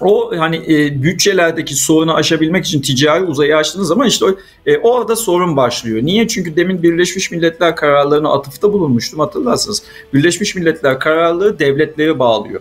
o 0.00 0.32
hani 0.38 0.56
e, 0.56 1.02
bütçelerdeki 1.02 1.74
sorunu 1.74 2.14
aşabilmek 2.14 2.66
için 2.66 2.80
ticari 2.80 3.24
uzayı 3.24 3.56
açtığınız 3.56 3.88
zaman 3.88 4.06
işte 4.06 4.26
e, 4.66 4.78
orada 4.78 5.16
sorun 5.16 5.56
başlıyor. 5.56 6.02
Niye? 6.02 6.28
Çünkü 6.28 6.56
demin 6.56 6.82
Birleşmiş 6.82 7.30
Milletler 7.30 7.76
kararlarına 7.76 8.32
atıfta 8.32 8.72
bulunmuştum 8.72 9.20
hatırlarsınız. 9.20 9.82
Birleşmiş 10.14 10.54
Milletler 10.54 10.98
kararları 11.00 11.58
devletleri 11.58 12.18
bağlıyor. 12.18 12.60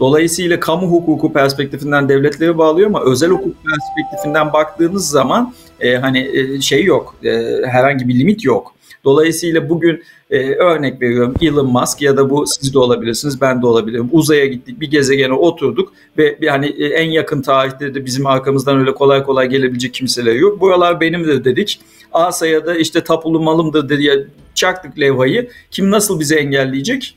Dolayısıyla 0.00 0.60
kamu 0.60 0.86
hukuku 0.86 1.32
perspektifinden 1.32 2.08
devletleri 2.08 2.58
bağlıyor 2.58 2.88
ama 2.88 3.04
özel 3.04 3.30
hukuk 3.30 3.56
perspektifinden 3.64 4.52
baktığınız 4.52 5.08
zaman 5.08 5.54
e, 5.80 5.96
hani 5.96 6.30
e, 6.34 6.60
şey 6.60 6.84
yok, 6.84 7.14
e, 7.24 7.30
herhangi 7.66 8.08
bir 8.08 8.18
limit 8.18 8.44
yok. 8.44 8.74
Dolayısıyla 9.04 9.68
bugün 9.68 10.02
e, 10.30 10.54
örnek 10.54 11.02
veriyorum 11.02 11.34
Elon 11.40 11.72
Musk 11.72 12.02
ya 12.02 12.16
da 12.16 12.30
bu 12.30 12.46
siz 12.46 12.74
de 12.74 12.78
olabilirsiniz 12.78 13.40
ben 13.40 13.62
de 13.62 13.66
olabilirim. 13.66 14.08
Uzaya 14.12 14.46
gittik 14.46 14.80
bir 14.80 14.90
gezegene 14.90 15.32
oturduk 15.32 15.92
ve 16.18 16.38
yani 16.40 16.66
e, 16.66 16.86
en 16.86 17.10
yakın 17.10 17.42
tarihte 17.42 17.94
de 17.94 18.06
bizim 18.06 18.26
arkamızdan 18.26 18.78
öyle 18.78 18.94
kolay 18.94 19.22
kolay 19.22 19.48
gelebilecek 19.48 19.94
kimseler 19.94 20.34
yok. 20.34 20.60
Buralar 20.60 21.00
benimdir 21.00 21.44
dedik. 21.44 21.80
Asa'ya 22.12 22.66
da 22.66 22.76
işte 22.76 23.04
tapulu 23.04 23.40
malımdır 23.40 23.98
diye 23.98 24.26
çaktık 24.54 25.00
levhayı. 25.00 25.50
Kim 25.70 25.90
nasıl 25.90 26.20
bizi 26.20 26.34
engelleyecek? 26.34 27.16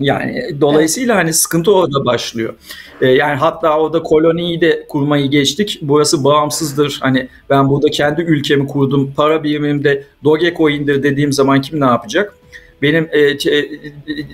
Yani 0.00 0.60
dolayısıyla 0.60 1.14
evet. 1.14 1.24
hani 1.24 1.32
sıkıntı 1.32 1.74
orada 1.74 2.04
başlıyor. 2.04 2.54
Ee, 3.00 3.06
yani 3.06 3.36
hatta 3.36 3.78
orada 3.78 4.02
koloniyi 4.02 4.60
de 4.60 4.86
kurmayı 4.88 5.30
geçtik. 5.30 5.78
Burası 5.82 6.24
bağımsızdır. 6.24 6.98
Hani 7.02 7.28
ben 7.50 7.68
burada 7.68 7.88
kendi 7.88 8.22
ülkemi 8.22 8.66
kurdum. 8.66 9.12
Para 9.16 9.44
birimim 9.44 9.84
de 9.84 10.04
Dogecoin'dir 10.24 11.02
dediğim 11.02 11.32
zaman 11.32 11.60
kim 11.60 11.80
ne 11.80 11.84
yapacak? 11.84 12.34
Benim 12.82 13.08
e, 13.12 13.20
e, 13.20 13.36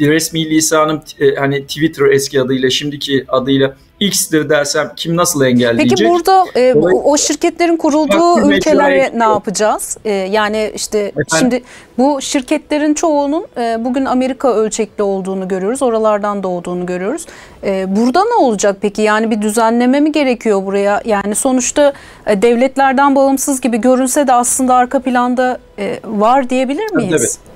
resmi 0.00 0.50
lisanım 0.50 1.02
e, 1.20 1.34
hani 1.34 1.62
Twitter 1.62 2.06
eski 2.06 2.40
adıyla 2.40 2.70
şimdiki 2.70 3.25
adıyla 3.28 3.76
X'tir 4.00 4.49
dersem 4.49 4.92
kim 4.96 5.16
nasıl 5.16 5.44
engelleyecek? 5.44 5.99
Peki 5.99 6.11
burada 6.11 6.44
e, 6.56 6.75
o 7.04 7.16
şirketlerin 7.16 7.76
kurulduğu 7.76 8.50
ülkelere 8.50 9.11
ne 9.14 9.25
yapacağız? 9.25 9.96
E, 10.04 10.11
yani 10.11 10.72
işte 10.75 10.99
Efendim? 10.99 11.26
şimdi 11.38 11.62
bu 11.99 12.22
şirketlerin 12.22 12.94
çoğunun 12.94 13.46
e, 13.56 13.84
bugün 13.84 14.04
Amerika 14.04 14.54
ölçekli 14.54 15.02
olduğunu 15.02 15.49
görüyoruz. 15.49 15.82
Oralardan 15.82 16.42
doğduğunu 16.42 16.87
görüyoruz. 16.87 17.26
E, 17.64 17.96
burada 17.96 18.25
ne 18.25 18.34
olacak 18.34 18.76
peki? 18.80 19.02
Yani 19.02 19.30
bir 19.30 19.42
düzenleme 19.42 20.00
mi 20.00 20.12
gerekiyor 20.12 20.66
buraya? 20.66 21.02
Yani 21.04 21.34
sonuçta 21.34 21.92
e, 22.26 22.42
devletlerden 22.42 23.16
bağımsız 23.16 23.61
gibi 23.61 23.80
görünse 23.80 24.26
de 24.26 24.32
aslında 24.32 24.75
arka 24.75 25.00
planda 25.00 25.58
e, 25.78 26.00
var 26.04 26.50
diyebilir 26.50 26.92
miyiz? 26.92 27.38
Tabii. 27.44 27.51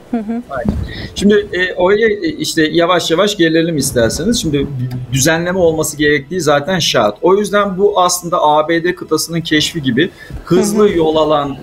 Şimdi 1.14 1.46
e, 1.52 1.74
oraya 1.74 2.08
e, 2.08 2.28
işte 2.28 2.62
yavaş 2.72 3.10
yavaş 3.10 3.36
gelelim 3.36 3.76
isterseniz. 3.76 4.40
Şimdi 4.42 4.66
düzenleme 5.12 5.58
olması 5.58 5.96
gerektiği 5.96 6.40
zaten 6.40 6.78
şart. 6.78 7.16
O 7.22 7.36
yüzden 7.36 7.78
bu 7.78 8.00
aslında 8.00 8.42
ABD 8.42 8.94
kıtasının 8.94 9.40
keşfi 9.40 9.82
gibi 9.82 10.10
hızlı 10.44 10.90
yol 10.90 11.16
alan 11.16 11.56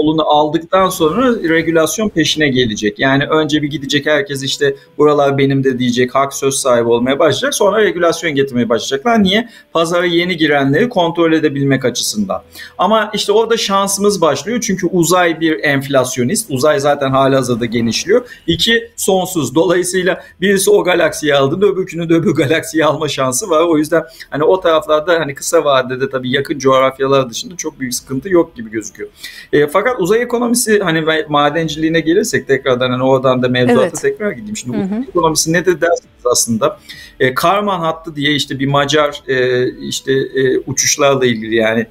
yolunu 0.00 0.22
aldıktan 0.22 0.88
sonra 0.88 1.48
regülasyon 1.48 2.08
peşine 2.08 2.48
gelecek. 2.48 2.98
Yani 2.98 3.24
önce 3.24 3.62
bir 3.62 3.70
gidecek 3.70 4.06
herkes 4.06 4.42
işte 4.42 4.76
buralar 4.98 5.38
benim 5.38 5.64
de 5.64 5.78
diyecek, 5.78 6.14
hak 6.14 6.34
söz 6.34 6.54
sahibi 6.54 6.88
olmaya 6.88 7.18
başlayacak. 7.18 7.54
Sonra 7.54 7.82
regülasyon 7.82 8.34
getirmeye 8.34 8.68
başlayacaklar. 8.68 9.22
Niye? 9.22 9.48
Pazara 9.72 10.06
yeni 10.06 10.36
girenleri 10.36 10.88
kontrol 10.88 11.32
edebilmek 11.32 11.84
açısından. 11.84 12.42
Ama 12.78 13.10
işte 13.14 13.32
orada 13.32 13.56
şansımız 13.56 14.20
başlıyor. 14.20 14.60
Çünkü 14.60 14.86
uzay 14.86 15.40
bir 15.40 15.64
enflasyonist. 15.64 16.50
Uzay 16.50 16.80
zaten 16.80 17.10
halihazırda 17.10 17.66
genişliyor. 17.66 18.26
İki, 18.46 18.90
sonsuz. 18.96 19.54
Dolayısıyla 19.54 20.22
birisi 20.40 20.70
o 20.70 20.84
galaksiyi 20.84 21.34
aldı, 21.34 21.66
öbürkünün 21.66 22.08
de 22.08 22.14
öbür 22.14 22.34
galaksiyi 22.34 22.84
alma 22.84 23.08
şansı 23.08 23.50
var. 23.50 23.64
O 23.64 23.78
yüzden 23.78 24.02
hani 24.30 24.44
o 24.44 24.60
taraflarda 24.60 25.20
hani 25.20 25.34
kısa 25.34 25.64
vadede 25.64 26.10
tabii 26.10 26.30
yakın 26.30 26.58
coğrafyalar 26.58 27.30
dışında 27.30 27.56
çok 27.56 27.80
büyük 27.80 27.94
sıkıntı 27.94 28.28
yok 28.28 28.56
gibi 28.56 28.70
gözüküyor. 28.70 29.10
E, 29.52 29.66
fakat 29.66 29.89
fakat 29.90 30.02
uzay 30.02 30.22
ekonomisi 30.22 30.78
hani 30.78 31.24
madenciliğine 31.28 32.00
gelirsek 32.00 32.48
tekrardan 32.48 32.90
hani 32.90 33.02
oradan 33.02 33.42
da 33.42 33.48
mevzuata 33.48 33.82
evet. 33.82 34.00
tekrar 34.00 34.30
gideyim. 34.30 34.56
Şimdi 34.56 34.76
hı 34.76 34.82
hı. 34.82 34.86
uzay 34.86 35.04
ekonomisi 35.08 35.52
nedir 35.52 35.80
dersiniz 35.80 36.26
aslında. 36.32 36.78
E, 37.20 37.34
Karman 37.34 37.80
hattı 37.80 38.16
diye 38.16 38.34
işte 38.34 38.58
bir 38.58 38.66
Macar 38.66 39.22
e, 39.28 39.68
işte 39.72 40.12
e, 40.12 40.58
uçuşlarla 40.58 41.26
ilgili 41.26 41.54
yani 41.54 41.86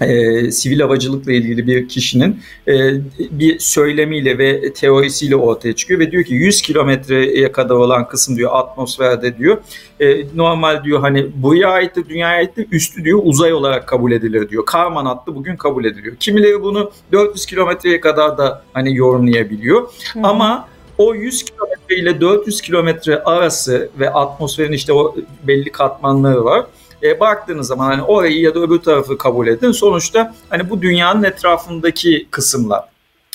e, 0.00 0.50
sivil 0.50 0.80
havacılıkla 0.80 1.32
ilgili 1.32 1.66
bir 1.66 1.88
kişinin 1.88 2.40
e, 2.68 2.92
bir 3.18 3.58
söylemiyle 3.58 4.38
ve 4.38 4.72
teorisiyle 4.72 5.36
ortaya 5.36 5.76
çıkıyor 5.76 6.00
ve 6.00 6.10
diyor 6.10 6.24
ki 6.24 6.34
100 6.34 6.62
kilometreye 6.62 7.52
kadar 7.52 7.74
olan 7.74 8.08
kısım 8.08 8.36
diyor 8.36 8.50
atmosferde 8.54 9.38
diyor 9.38 9.58
e, 10.00 10.24
normal 10.34 10.84
diyor 10.84 11.00
hani 11.00 11.26
buraya 11.34 11.68
aittir 11.68 12.08
dünyaya 12.08 12.38
aittir 12.38 12.66
üstü 12.72 13.04
diyor 13.04 13.20
uzay 13.22 13.52
olarak 13.52 13.86
kabul 13.86 14.12
edilir 14.12 14.48
diyor. 14.48 14.66
Karman 14.66 15.06
hattı 15.06 15.34
bugün 15.34 15.56
kabul 15.56 15.84
ediliyor. 15.84 16.16
Kimileri 16.16 16.62
bunu 16.62 16.90
400 17.12 17.46
kilometreye 17.46 18.00
kadar 18.00 18.38
da 18.38 18.62
hani 18.72 18.96
yorumlayabiliyor 18.96 19.82
Hı. 19.82 20.20
ama 20.22 20.68
o 20.98 21.14
100 21.14 21.44
kilometre 21.44 21.96
ile 21.96 22.20
400 22.20 22.60
kilometre 22.60 23.22
arası 23.22 23.90
ve 23.98 24.12
atmosferin 24.12 24.72
işte 24.72 24.92
o 24.92 25.16
belli 25.46 25.72
katmanları 25.72 26.44
var 26.44 26.66
e, 27.02 27.20
baktığınız 27.20 27.66
zaman 27.66 27.86
hani 27.86 28.02
orayı 28.02 28.40
ya 28.40 28.54
da 28.54 28.60
öbür 28.60 28.78
tarafı 28.78 29.18
kabul 29.18 29.46
edin. 29.46 29.72
Sonuçta 29.72 30.34
hani 30.50 30.70
bu 30.70 30.82
dünyanın 30.82 31.22
etrafındaki 31.22 32.28
kısımlar. 32.30 32.84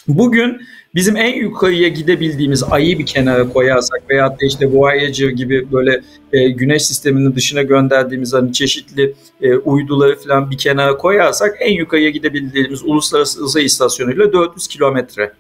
Bugün 0.08 0.62
bizim 0.96 1.17
en 1.17 1.36
yukarıya 1.36 1.88
gidebildiğimiz 1.88 2.63
ayı 2.63 3.00
bir 3.00 3.05
kenara 3.05 3.50
koyarsak 3.50 4.10
veya 4.10 4.29
da 4.29 4.38
işte 4.41 4.72
Voyager 4.72 5.29
gibi 5.29 5.72
böyle 5.72 6.01
e, 6.34 6.50
güneş 6.50 6.86
sisteminin 6.86 7.36
dışına 7.36 7.62
gönderdiğimiz 7.62 8.34
hani 8.34 8.53
çeşitli 8.53 9.13
e, 9.41 9.55
uyduları 9.55 10.20
falan 10.20 10.51
bir 10.51 10.58
kenara 10.58 10.98
koyarsak 10.98 11.55
en 11.60 11.74
yukarıya 11.74 12.10
gidebildiğimiz 12.10 12.84
uluslararası 12.84 13.43
uzay 13.43 13.65
istasyonuyla 13.65 14.34
400 14.34 14.67
kilometre. 14.67 15.34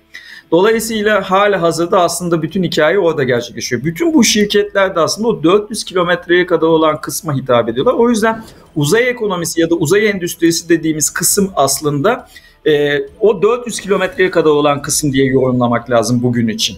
Dolayısıyla 0.51 1.31
hala 1.31 1.61
hazırda 1.61 2.01
aslında 2.01 2.41
bütün 2.41 2.63
hikaye 2.63 2.99
orada 2.99 3.23
gerçekleşiyor. 3.23 3.83
Bütün 3.83 4.13
bu 4.13 4.23
şirketler 4.23 4.95
de 4.95 4.99
aslında 4.99 5.27
o 5.27 5.43
400 5.43 5.83
kilometreye 5.83 6.45
kadar 6.45 6.67
olan 6.67 7.01
kısma 7.01 7.35
hitap 7.35 7.69
ediyorlar. 7.69 7.93
O 7.93 8.09
yüzden 8.09 8.43
uzay 8.75 9.09
ekonomisi 9.09 9.61
ya 9.61 9.69
da 9.69 9.75
uzay 9.75 10.09
endüstrisi 10.09 10.69
dediğimiz 10.69 11.09
kısım 11.09 11.51
aslında 11.55 12.27
e, 12.67 12.99
o 13.19 13.41
400 13.41 13.79
kilometreye 13.79 14.31
kadar 14.31 14.49
olan 14.49 14.81
kısım 14.81 15.13
diye 15.13 15.25
yorumlamak 15.25 15.89
lazım 15.89 16.23
bugün 16.23 16.47
için. 16.47 16.77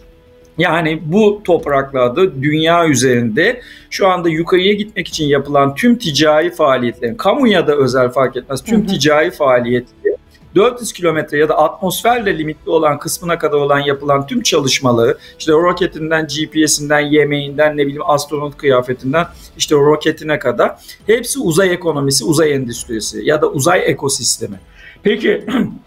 Yani 0.58 1.02
bu 1.06 1.42
topraklarda 1.44 2.42
dünya 2.42 2.88
üzerinde 2.88 3.62
şu 3.90 4.08
anda 4.08 4.30
yukarıya 4.30 4.74
gitmek 4.74 5.08
için 5.08 5.26
yapılan 5.26 5.76
tüm 5.76 5.96
ticari 5.96 6.52
faaliyetlerin, 6.52 7.16
kamu 7.16 7.48
ya 7.48 7.68
da 7.68 7.76
özel 7.76 8.10
fark 8.10 8.38
etmez 8.38 8.64
tüm 8.64 8.88
ticari 8.88 9.32
faaliyetleri 9.32 10.15
400 10.56 10.94
kilometre 10.94 11.38
ya 11.38 11.50
da 11.50 11.58
atmosferle 11.58 12.38
limitli 12.38 12.70
olan 12.70 13.00
kısmına 13.00 13.40
kadar 13.40 13.58
olan 13.58 13.80
yapılan 13.80 14.28
tüm 14.28 14.42
çalışmaları 14.42 15.18
işte 15.40 15.52
roketinden, 15.52 16.28
GPS'inden, 16.28 17.00
yemeğinden, 17.00 17.78
ne 17.78 17.86
bileyim 17.86 18.02
astronot 18.06 18.58
kıyafetinden 18.58 19.28
işte 19.58 19.76
roketine 19.76 20.40
kadar 20.40 20.76
hepsi 21.08 21.40
uzay 21.40 21.74
ekonomisi, 21.74 22.26
uzay 22.26 22.54
endüstrisi 22.54 23.26
ya 23.26 23.42
da 23.42 23.48
uzay 23.48 23.82
ekosistemi. 23.86 24.60
Peki 25.04 25.46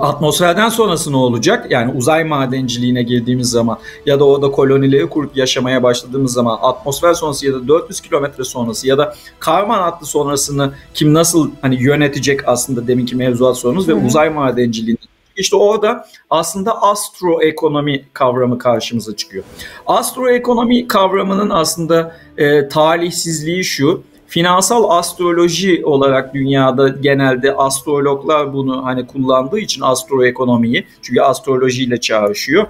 atmosferden 0.00 0.68
sonrası 0.68 1.12
ne 1.12 1.16
olacak? 1.16 1.70
Yani 1.70 1.92
uzay 1.92 2.24
madenciliğine 2.24 3.02
girdiğimiz 3.02 3.50
zaman 3.50 3.78
ya 4.06 4.20
da 4.20 4.24
orada 4.24 4.50
kolonileri 4.50 5.08
kurup 5.08 5.36
yaşamaya 5.36 5.82
başladığımız 5.82 6.32
zaman 6.32 6.58
atmosfer 6.62 7.14
sonrası 7.14 7.46
ya 7.46 7.52
da 7.52 7.68
400 7.68 8.00
kilometre 8.00 8.44
sonrası 8.44 8.88
ya 8.88 8.98
da 8.98 9.14
Karman 9.38 9.78
hattı 9.78 10.06
sonrasını 10.06 10.72
kim 10.94 11.14
nasıl 11.14 11.50
hani 11.62 11.82
yönetecek 11.82 12.48
aslında 12.48 12.86
deminki 12.86 13.16
mevzuat 13.16 13.58
sorunuz 13.58 13.88
ve 13.88 13.94
uzay 13.94 14.30
madenciliğinde 14.30 15.00
işte 15.36 15.56
orada 15.56 16.06
aslında 16.30 16.82
astroekonomi 16.82 18.04
kavramı 18.12 18.58
karşımıza 18.58 19.16
çıkıyor. 19.16 19.44
Astroekonomi 19.86 20.88
kavramının 20.88 21.50
aslında 21.50 22.16
e, 22.38 22.68
talihsizliği 22.68 23.64
şu 23.64 24.02
finansal 24.32 24.90
astroloji 24.90 25.84
olarak 25.84 26.34
dünyada 26.34 26.88
genelde 26.88 27.54
astrologlar 27.54 28.52
bunu 28.52 28.84
hani 28.84 29.06
kullandığı 29.06 29.58
için 29.58 29.82
astroekonomiyi 29.82 30.86
çünkü 31.02 31.20
astrolojiyle 31.20 32.00
çağrışıyor 32.00 32.66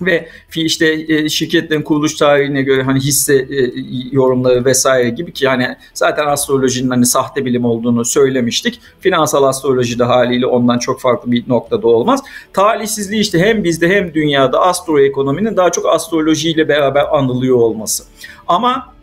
ve 0.00 0.28
işte 0.54 1.04
e, 1.08 1.28
şirketlerin 1.28 1.82
kuruluş 1.82 2.14
tarihine 2.14 2.62
göre 2.62 2.82
hani 2.82 3.00
hisse 3.00 3.34
e, 3.34 3.72
yorumları 4.12 4.64
vesaire 4.64 5.10
gibi 5.10 5.32
ki 5.32 5.48
hani 5.48 5.76
zaten 5.94 6.26
astrolojinin 6.26 6.90
hani 6.90 7.06
sahte 7.06 7.44
bilim 7.44 7.64
olduğunu 7.64 8.04
söylemiştik. 8.04 8.80
Finansal 9.00 9.44
astroloji 9.44 9.98
de 9.98 10.04
haliyle 10.04 10.46
ondan 10.46 10.78
çok 10.78 11.00
farklı 11.00 11.32
bir 11.32 11.44
noktada 11.48 11.88
olmaz. 11.88 12.20
Talihsizliği 12.52 13.20
işte 13.20 13.38
hem 13.38 13.64
bizde 13.64 13.88
hem 13.88 14.14
dünyada 14.14 14.60
astroekonominin 14.60 15.56
daha 15.56 15.70
çok 15.70 15.86
astrolojiyle 15.86 16.68
beraber 16.68 17.16
anılıyor 17.16 17.56
olması. 17.56 18.04
Ama 18.46 18.94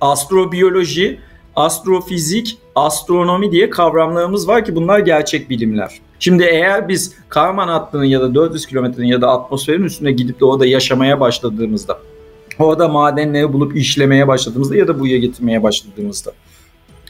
astrobiyoloji 0.00 1.27
astrofizik, 1.58 2.58
astronomi 2.74 3.52
diye 3.52 3.70
kavramlarımız 3.70 4.48
var 4.48 4.64
ki 4.64 4.76
bunlar 4.76 4.98
gerçek 4.98 5.50
bilimler. 5.50 6.00
Şimdi 6.18 6.42
eğer 6.42 6.88
biz 6.88 7.14
Karman 7.28 7.68
hattının 7.68 8.04
ya 8.04 8.20
da 8.20 8.34
400 8.34 8.66
kilometrenin 8.66 9.08
ya 9.08 9.20
da 9.20 9.28
atmosferin 9.28 9.82
üstüne 9.82 10.12
gidip 10.12 10.40
de 10.40 10.44
orada 10.44 10.66
yaşamaya 10.66 11.20
başladığımızda, 11.20 11.98
orada 12.58 12.88
madenleri 12.88 13.52
bulup 13.52 13.76
işlemeye 13.76 14.28
başladığımızda 14.28 14.76
ya 14.76 14.88
da 14.88 15.00
buraya 15.00 15.18
getirmeye 15.18 15.62
başladığımızda 15.62 16.32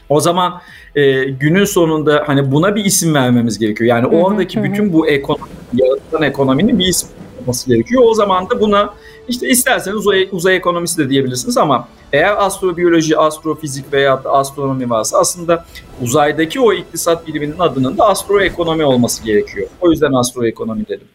o 0.09 0.19
zaman 0.19 0.61
e, 0.95 1.23
günün 1.23 1.65
sonunda 1.65 2.23
hani 2.27 2.51
buna 2.51 2.75
bir 2.75 2.85
isim 2.85 3.13
vermemiz 3.13 3.59
gerekiyor. 3.59 3.89
Yani 3.89 4.07
oradaki 4.07 4.63
bütün 4.63 4.93
bu 4.93 5.07
ekonomi, 5.07 5.49
yaratılan 5.73 6.23
ekonominin 6.23 6.79
bir 6.79 6.85
isim 6.85 7.09
olması 7.41 7.69
gerekiyor. 7.69 8.03
O 8.05 8.13
zaman 8.13 8.49
da 8.49 8.59
buna 8.59 8.93
işte 9.27 9.49
isterseniz 9.49 9.97
uzay, 9.97 10.29
uzay 10.31 10.55
ekonomisi 10.55 10.97
de 10.97 11.09
diyebilirsiniz 11.09 11.57
ama 11.57 11.87
eğer 12.13 12.45
astrobiyoloji, 12.45 13.17
astrofizik 13.17 13.93
veya 13.93 14.23
da 14.23 14.31
astronomi 14.31 14.89
varsa 14.89 15.19
aslında 15.19 15.65
uzaydaki 16.01 16.59
o 16.59 16.73
iktisat 16.73 17.27
biliminin 17.27 17.59
adının 17.59 17.97
da 17.97 18.07
astroekonomi 18.07 18.85
olması 18.85 19.23
gerekiyor. 19.23 19.67
O 19.81 19.91
yüzden 19.91 20.13
astroekonomi 20.13 20.87
dedim. 20.87 21.07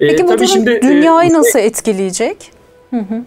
Ee, 0.00 0.06
Peki 0.08 0.24
bu 0.38 0.46
şimdi, 0.46 0.80
dünyayı 0.82 1.30
e, 1.30 1.32
nasıl 1.32 1.58
etkileyecek? 1.58 2.36
Hı 2.90 2.96
hı. 2.96 3.22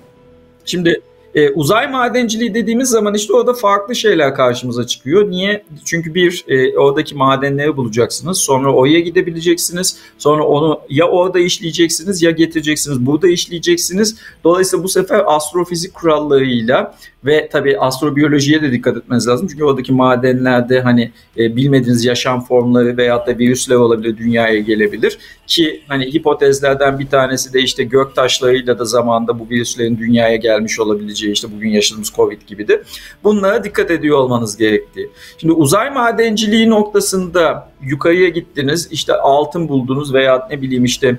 Şimdi 0.65 1.01
e, 1.35 1.49
uzay 1.49 1.87
madenciliği 1.87 2.53
dediğimiz 2.53 2.89
zaman 2.89 3.13
işte 3.13 3.33
orada 3.33 3.53
farklı 3.53 3.95
şeyler 3.95 4.35
karşımıza 4.35 4.87
çıkıyor. 4.87 5.29
Niye? 5.31 5.63
Çünkü 5.85 6.13
bir 6.13 6.45
e, 6.47 6.77
oradaki 6.77 7.15
madenleri 7.15 7.77
bulacaksınız. 7.77 8.37
Sonra 8.37 8.73
oraya 8.73 8.99
gidebileceksiniz. 8.99 9.97
Sonra 10.17 10.43
onu 10.43 10.79
ya 10.89 11.07
orada 11.07 11.39
işleyeceksiniz 11.39 12.21
ya 12.21 12.31
getireceksiniz. 12.31 13.05
Burada 13.05 13.27
işleyeceksiniz. 13.27 14.15
Dolayısıyla 14.43 14.83
bu 14.83 14.89
sefer 14.89 15.23
astrofizik 15.25 15.93
kurallarıyla 15.93 16.95
ve 17.25 17.49
tabii 17.51 17.79
astrobiyolojiye 17.79 18.61
de 18.61 18.71
dikkat 18.71 18.97
etmeniz 18.97 19.27
lazım. 19.27 19.47
Çünkü 19.47 19.63
oradaki 19.63 19.93
madenlerde 19.93 20.81
hani 20.81 21.11
e, 21.37 21.55
bilmediğiniz 21.55 22.05
yaşam 22.05 22.45
formları 22.45 22.97
veyahut 22.97 23.27
da 23.27 23.37
virüsler 23.37 23.75
olabilir, 23.75 24.17
dünyaya 24.17 24.59
gelebilir. 24.59 25.17
Ki 25.47 25.81
hani 25.87 26.05
hipotezlerden 26.05 26.99
bir 26.99 27.07
tanesi 27.07 27.53
de 27.53 27.61
işte 27.61 27.83
gök 27.83 28.15
taşlarıyla 28.15 28.79
da 28.79 28.85
zamanda 28.85 29.39
bu 29.39 29.49
virüslerin 29.49 29.97
dünyaya 29.97 30.35
gelmiş 30.35 30.79
olabileceği 30.79 31.33
işte 31.33 31.47
bugün 31.55 31.69
yaşadığımız 31.69 32.11
Covid 32.15 32.41
gibidir. 32.47 32.79
Bunlara 33.23 33.63
dikkat 33.63 33.91
ediyor 33.91 34.17
olmanız 34.17 34.57
gerektiği. 34.57 35.09
Şimdi 35.37 35.53
uzay 35.53 35.89
madenciliği 35.89 36.69
noktasında 36.69 37.69
yukarıya 37.81 38.29
gittiniz 38.29 38.87
işte 38.91 39.13
altın 39.13 39.69
buldunuz 39.69 40.13
veya 40.13 40.47
ne 40.49 40.61
bileyim 40.61 40.85
işte 40.85 41.17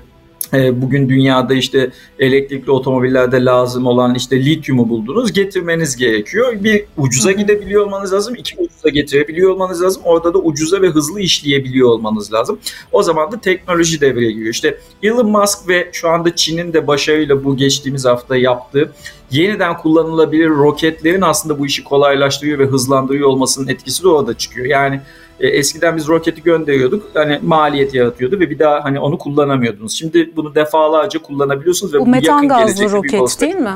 bugün 0.53 1.09
dünyada 1.09 1.53
işte 1.53 1.91
elektrikli 2.19 2.71
otomobillerde 2.71 3.45
lazım 3.45 3.85
olan 3.85 4.15
işte 4.15 4.45
lityumu 4.45 4.89
buldunuz 4.89 5.33
getirmeniz 5.33 5.95
gerekiyor. 5.95 6.63
Bir 6.63 6.85
ucuza 6.97 7.31
gidebiliyor 7.31 7.85
olmanız 7.85 8.13
lazım. 8.13 8.35
iki 8.35 8.55
ucuza 8.55 8.89
getirebiliyor 8.89 9.51
olmanız 9.51 9.81
lazım. 9.81 10.01
Orada 10.05 10.33
da 10.33 10.37
ucuza 10.37 10.81
ve 10.81 10.87
hızlı 10.87 11.19
işleyebiliyor 11.19 11.89
olmanız 11.89 12.33
lazım. 12.33 12.59
O 12.91 13.03
zaman 13.03 13.31
da 13.31 13.41
teknoloji 13.41 14.01
devreye 14.01 14.31
giriyor. 14.31 14.53
İşte 14.53 14.77
Elon 15.03 15.29
Musk 15.31 15.67
ve 15.67 15.89
şu 15.93 16.09
anda 16.09 16.35
Çin'in 16.35 16.73
de 16.73 16.87
başarıyla 16.87 17.43
bu 17.43 17.57
geçtiğimiz 17.57 18.05
hafta 18.05 18.37
yaptığı 18.37 18.91
yeniden 19.31 19.77
kullanılabilir 19.77 20.49
roketlerin 20.49 21.21
aslında 21.21 21.59
bu 21.59 21.65
işi 21.65 21.83
kolaylaştırıyor 21.83 22.59
ve 22.59 22.65
hızlandırıyor 22.65 23.29
olmasının 23.29 23.67
etkisi 23.67 24.03
de 24.03 24.07
orada 24.07 24.33
çıkıyor. 24.37 24.67
Yani 24.67 25.01
e, 25.39 25.47
eskiden 25.47 25.97
biz 25.97 26.07
roketi 26.07 26.43
gönderiyorduk. 26.43 27.09
Hani 27.13 27.39
maliyet 27.43 27.93
yaratıyordu 27.93 28.39
ve 28.39 28.49
bir 28.49 28.59
daha 28.59 28.83
hani 28.83 28.99
onu 28.99 29.17
kullanamıyordunuz. 29.17 29.93
Şimdi 29.93 30.31
bunu 30.35 30.55
defalarca 30.55 31.21
kullanabiliyorsunuz 31.21 31.93
ve 31.93 31.99
bu, 31.99 32.05
bu 32.05 32.09
metan 32.09 32.43
yakın 32.43 32.49
gazlı 32.49 32.91
roket 32.91 33.41
değil 33.41 33.55
mi? 33.55 33.73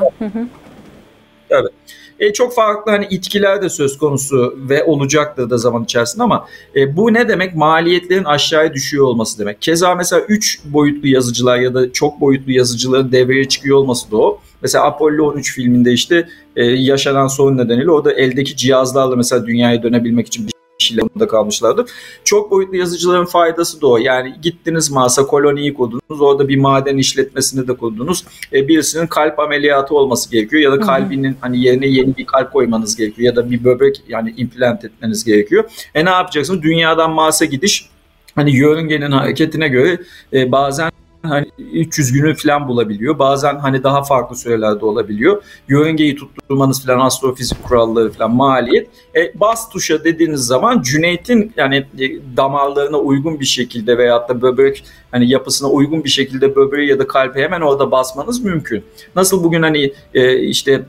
Evet. 1.50 1.72
E, 2.20 2.32
çok 2.32 2.54
farklı 2.54 2.92
hani 2.92 3.06
itkiler 3.10 3.62
de 3.62 3.68
söz 3.68 3.98
konusu 3.98 4.58
ve 4.68 4.84
olacaktır 4.84 5.50
da 5.50 5.58
zaman 5.58 5.84
içerisinde 5.84 6.22
ama 6.22 6.46
e, 6.76 6.96
bu 6.96 7.14
ne 7.14 7.28
demek? 7.28 7.54
Maliyetlerin 7.54 8.24
aşağıya 8.24 8.74
düşüyor 8.74 9.04
olması 9.04 9.38
demek. 9.38 9.62
Keza 9.62 9.94
mesela 9.94 10.22
3 10.22 10.60
boyutlu 10.64 11.08
yazıcılar 11.08 11.58
ya 11.58 11.74
da 11.74 11.92
çok 11.92 12.20
boyutlu 12.20 12.52
yazıcıların 12.52 13.12
devreye 13.12 13.48
çıkıyor 13.48 13.76
olması 13.76 14.10
da 14.10 14.16
o. 14.16 14.40
Mesela 14.62 14.84
Apollo 14.84 15.30
13 15.30 15.54
filminde 15.54 15.92
işte 15.92 16.28
e, 16.56 16.64
yaşanan 16.64 17.26
sorun 17.26 17.58
nedeniyle 17.58 17.90
orada 17.90 18.12
eldeki 18.12 18.56
cihazlarla 18.56 19.16
mesela 19.16 19.46
dünyaya 19.46 19.82
dönebilmek 19.82 20.26
için 20.26 20.46
bir 20.46 20.51
şeylerinde 20.92 21.26
kalmışlardı. 21.26 21.84
Çok 22.24 22.50
boyutlu 22.50 22.76
yazıcıların 22.76 23.24
faydası 23.24 23.80
da 23.80 23.86
o. 23.86 23.98
Yani 23.98 24.34
gittiniz 24.42 24.90
Mars'a 24.90 25.26
koloniyi 25.26 25.74
kurdunuz. 25.74 26.20
Orada 26.20 26.48
bir 26.48 26.56
maden 26.56 26.96
işletmesini 26.96 27.68
de 27.68 27.76
kurdunuz. 27.76 28.24
E, 28.52 28.68
birisinin 28.68 29.06
kalp 29.06 29.38
ameliyatı 29.38 29.94
olması 29.94 30.30
gerekiyor 30.30 30.62
ya 30.62 30.72
da 30.72 30.80
kalbinin 30.80 31.36
hani 31.40 31.64
yerine 31.64 31.86
yeni 31.86 32.16
bir 32.16 32.26
kalp 32.26 32.52
koymanız 32.52 32.96
gerekiyor 32.96 33.26
ya 33.26 33.36
da 33.36 33.50
bir 33.50 33.64
böbrek 33.64 34.02
yani 34.08 34.34
implant 34.36 34.84
etmeniz 34.84 35.24
gerekiyor. 35.24 35.64
E 35.94 36.04
ne 36.04 36.10
yapacaksınız? 36.10 36.62
Dünyadan 36.62 37.10
Mars'a 37.10 37.44
gidiş 37.44 37.88
hani 38.34 38.56
yörüngenin 38.56 39.10
hareketine 39.10 39.68
göre 39.68 39.98
e, 40.32 40.52
bazen 40.52 40.90
hani 41.22 41.46
300 41.58 42.12
günü 42.12 42.34
falan 42.34 42.68
bulabiliyor. 42.68 43.18
Bazen 43.18 43.58
hani 43.58 43.82
daha 43.82 44.02
farklı 44.02 44.36
sürelerde 44.36 44.84
olabiliyor. 44.84 45.42
Yörüngeyi 45.68 46.16
tutturmanız 46.16 46.86
falan 46.86 47.06
astrofizik 47.06 47.62
kuralları 47.62 48.12
falan 48.12 48.30
maliyet. 48.30 48.88
E, 49.16 49.40
bas 49.40 49.68
tuşa 49.68 50.04
dediğiniz 50.04 50.40
zaman 50.40 50.82
Cüneyt'in 50.82 51.52
yani 51.56 51.76
e, 51.76 52.36
damarlarına 52.36 52.98
uygun 52.98 53.40
bir 53.40 53.44
şekilde 53.44 53.98
veyahut 53.98 54.28
da 54.28 54.42
böbrek 54.42 54.84
hani 55.10 55.30
yapısına 55.30 55.68
uygun 55.68 56.04
bir 56.04 56.08
şekilde 56.08 56.56
böbreği 56.56 56.88
ya 56.88 56.98
da 56.98 57.06
kalbi 57.06 57.40
hemen 57.40 57.60
orada 57.60 57.90
basmanız 57.90 58.44
mümkün. 58.44 58.84
Nasıl 59.16 59.44
bugün 59.44 59.62
hani 59.62 59.92
e, 60.14 60.38
işte 60.38 60.82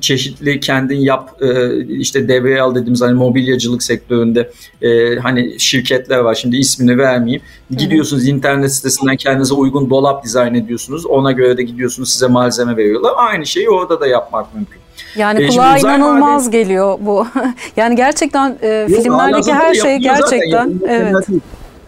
çeşitli 0.00 0.60
kendin 0.60 0.96
yap 0.96 1.42
e, 1.42 1.78
işte 1.86 2.28
devreye 2.28 2.62
al 2.62 2.74
dediğimiz 2.74 3.02
hani 3.02 3.14
mobilyacılık 3.14 3.82
sektöründe 3.82 4.50
e, 4.82 5.16
hani 5.16 5.60
şirketler 5.60 6.18
var 6.18 6.34
şimdi 6.34 6.56
ismini 6.56 6.98
vermeyeyim. 6.98 7.42
Gidiyorsunuz 7.70 8.28
internet 8.28 8.72
sitesinden 8.72 9.16
kendinize 9.16 9.54
uygun 9.54 9.90
dolap 9.90 10.24
dizayn 10.24 10.54
ediyorsunuz. 10.54 11.06
Ona 11.06 11.32
göre 11.32 11.56
de 11.56 11.62
gidiyorsunuz 11.62 12.12
size 12.12 12.26
malzeme 12.26 12.76
veriyorlar. 12.76 13.12
Aynı 13.16 13.46
şeyi 13.46 13.70
orada 13.70 14.00
da 14.00 14.06
yapmak 14.06 14.54
mümkün. 14.54 14.82
Yani 15.16 15.42
e, 15.42 15.46
kulağa 15.46 15.78
inanılmaz 15.78 16.46
maden... 16.46 16.60
geliyor 16.60 16.98
bu. 17.00 17.26
yani 17.76 17.96
gerçekten 17.96 18.58
e, 18.62 18.68
Yok, 18.68 19.02
filmlerdeki 19.02 19.52
her 19.52 19.74
şey 19.74 19.96
gerçekten 19.96 20.80
evet. 20.88 21.26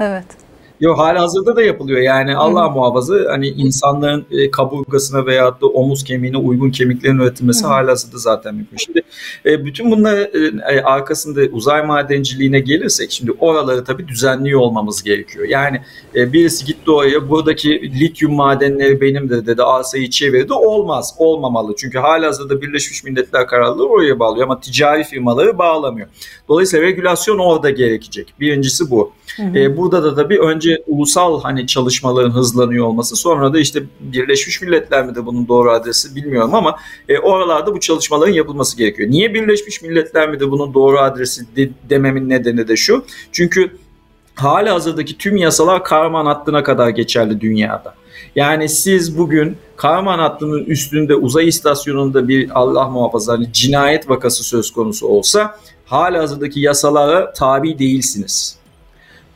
Evet. 0.00 0.43
Yok 0.84 0.98
hala 0.98 1.20
hazırda 1.20 1.56
da 1.56 1.62
yapılıyor 1.62 2.00
yani 2.00 2.36
Allah 2.36 2.70
muhafaza 2.70 3.14
hani 3.28 3.48
insanların 3.48 4.26
e, 4.30 4.50
kaburgasına 4.50 5.26
veya 5.26 5.60
da 5.60 5.66
omuz 5.66 6.04
kemiğine 6.04 6.36
uygun 6.36 6.70
kemiklerin 6.70 7.18
üretilmesi 7.18 7.66
hala 7.66 7.90
hazırda 7.90 8.18
zaten 8.18 8.54
mümkün. 8.54 8.76
Şimdi 8.76 9.02
e, 9.46 9.64
bütün 9.64 9.90
bunların 9.90 10.58
e, 10.58 10.82
arkasında 10.82 11.40
uzay 11.40 11.86
madenciliğine 11.86 12.60
gelirsek 12.60 13.10
şimdi 13.10 13.32
oraları 13.38 13.84
tabii 13.84 14.08
düzenliyor 14.08 14.60
olmamız 14.60 15.02
gerekiyor. 15.02 15.48
Yani 15.48 15.80
e, 16.14 16.32
birisi 16.32 16.64
gitti 16.64 16.90
oraya 16.90 17.28
buradaki 17.28 18.00
lityum 18.00 18.34
madenleri 18.34 19.00
benim 19.00 19.30
de 19.30 19.46
dedi 19.46 19.62
arsayı 19.62 20.10
çevirdi 20.10 20.52
olmaz 20.52 21.14
olmamalı. 21.18 21.74
Çünkü 21.78 21.98
hala 21.98 22.26
hazırda 22.26 22.62
Birleşmiş 22.62 23.04
Milletler 23.04 23.46
kararları 23.46 23.88
oraya 23.88 24.18
bağlıyor 24.18 24.46
ama 24.46 24.60
ticari 24.60 25.04
firmaları 25.04 25.58
bağlamıyor. 25.58 26.08
Dolayısıyla 26.48 26.86
regülasyon 26.86 27.38
orada 27.38 27.70
gerekecek. 27.70 28.34
Birincisi 28.40 28.90
bu. 28.90 29.12
Hı 29.36 29.42
hı. 29.42 29.58
E, 29.58 29.76
burada 29.76 30.02
da 30.04 30.14
tabii 30.14 30.38
önce 30.38 30.82
ulusal 30.86 31.42
hani 31.42 31.66
çalışmaların 31.66 32.30
hızlanıyor 32.30 32.86
olması 32.86 33.16
sonra 33.16 33.54
da 33.54 33.58
işte 33.58 33.82
Birleşmiş 34.00 34.62
Milletler 34.62 35.06
mi 35.06 35.14
de 35.14 35.26
bunun 35.26 35.48
doğru 35.48 35.70
adresi 35.70 36.16
bilmiyorum 36.16 36.54
ama 36.54 36.76
e, 37.08 37.18
oralarda 37.18 37.74
bu 37.74 37.80
çalışmaların 37.80 38.32
yapılması 38.32 38.76
gerekiyor. 38.76 39.10
Niye 39.10 39.34
Birleşmiş 39.34 39.82
Milletler 39.82 40.30
mi 40.30 40.40
de 40.40 40.50
bunun 40.50 40.74
doğru 40.74 40.98
adresi 40.98 41.56
de, 41.56 41.70
dememin 41.90 42.28
nedeni 42.28 42.68
de 42.68 42.76
şu. 42.76 43.04
Çünkü 43.32 43.70
hali 44.34 44.70
hazırdaki 44.70 45.18
tüm 45.18 45.36
yasalar 45.36 45.84
Karman 45.84 46.26
hattına 46.26 46.62
kadar 46.62 46.88
geçerli 46.88 47.40
dünyada. 47.40 47.94
Yani 48.36 48.68
siz 48.68 49.18
bugün 49.18 49.56
Karman 49.76 50.18
hattının 50.18 50.64
üstünde 50.64 51.14
uzay 51.14 51.48
istasyonunda 51.48 52.28
bir 52.28 52.50
Allah 52.54 52.88
muhafaza 52.88 53.32
hani 53.32 53.52
cinayet 53.52 54.10
vakası 54.10 54.44
söz 54.44 54.72
konusu 54.72 55.06
olsa 55.06 55.58
hali 55.84 56.18
hazırdaki 56.18 56.60
yasalara 56.60 57.32
tabi 57.32 57.78
değilsiniz. 57.78 58.63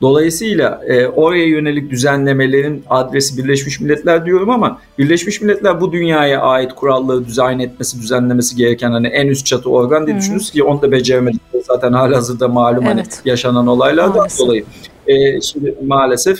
Dolayısıyla 0.00 0.80
e, 0.86 1.06
oraya 1.06 1.44
yönelik 1.44 1.90
düzenlemelerin 1.90 2.84
adresi 2.90 3.38
Birleşmiş 3.38 3.80
Milletler 3.80 4.26
diyorum 4.26 4.50
ama 4.50 4.80
Birleşmiş 4.98 5.40
Milletler 5.40 5.80
bu 5.80 5.92
dünyaya 5.92 6.40
ait 6.40 6.72
kuralları 6.74 7.26
dizayn 7.26 7.58
etmesi, 7.58 8.02
düzenlemesi 8.02 8.56
gereken 8.56 8.90
hani 8.90 9.06
en 9.06 9.26
üst 9.26 9.46
çatı 9.46 9.70
organ 9.70 10.06
diye 10.06 10.16
düşünüyoruz 10.16 10.50
ki 10.50 10.62
onu 10.62 10.82
da 10.82 10.92
beceremedi. 10.92 11.38
Zaten 11.66 11.92
halihazırda 11.92 12.48
malum 12.48 12.84
hani 12.84 13.00
evet. 13.00 13.16
hani 13.16 13.28
yaşanan 13.28 13.66
olaylardan 13.66 14.16
maalesef. 14.16 14.38
dolayı. 14.38 14.64
E, 15.06 15.40
şimdi 15.40 15.74
maalesef 15.86 16.38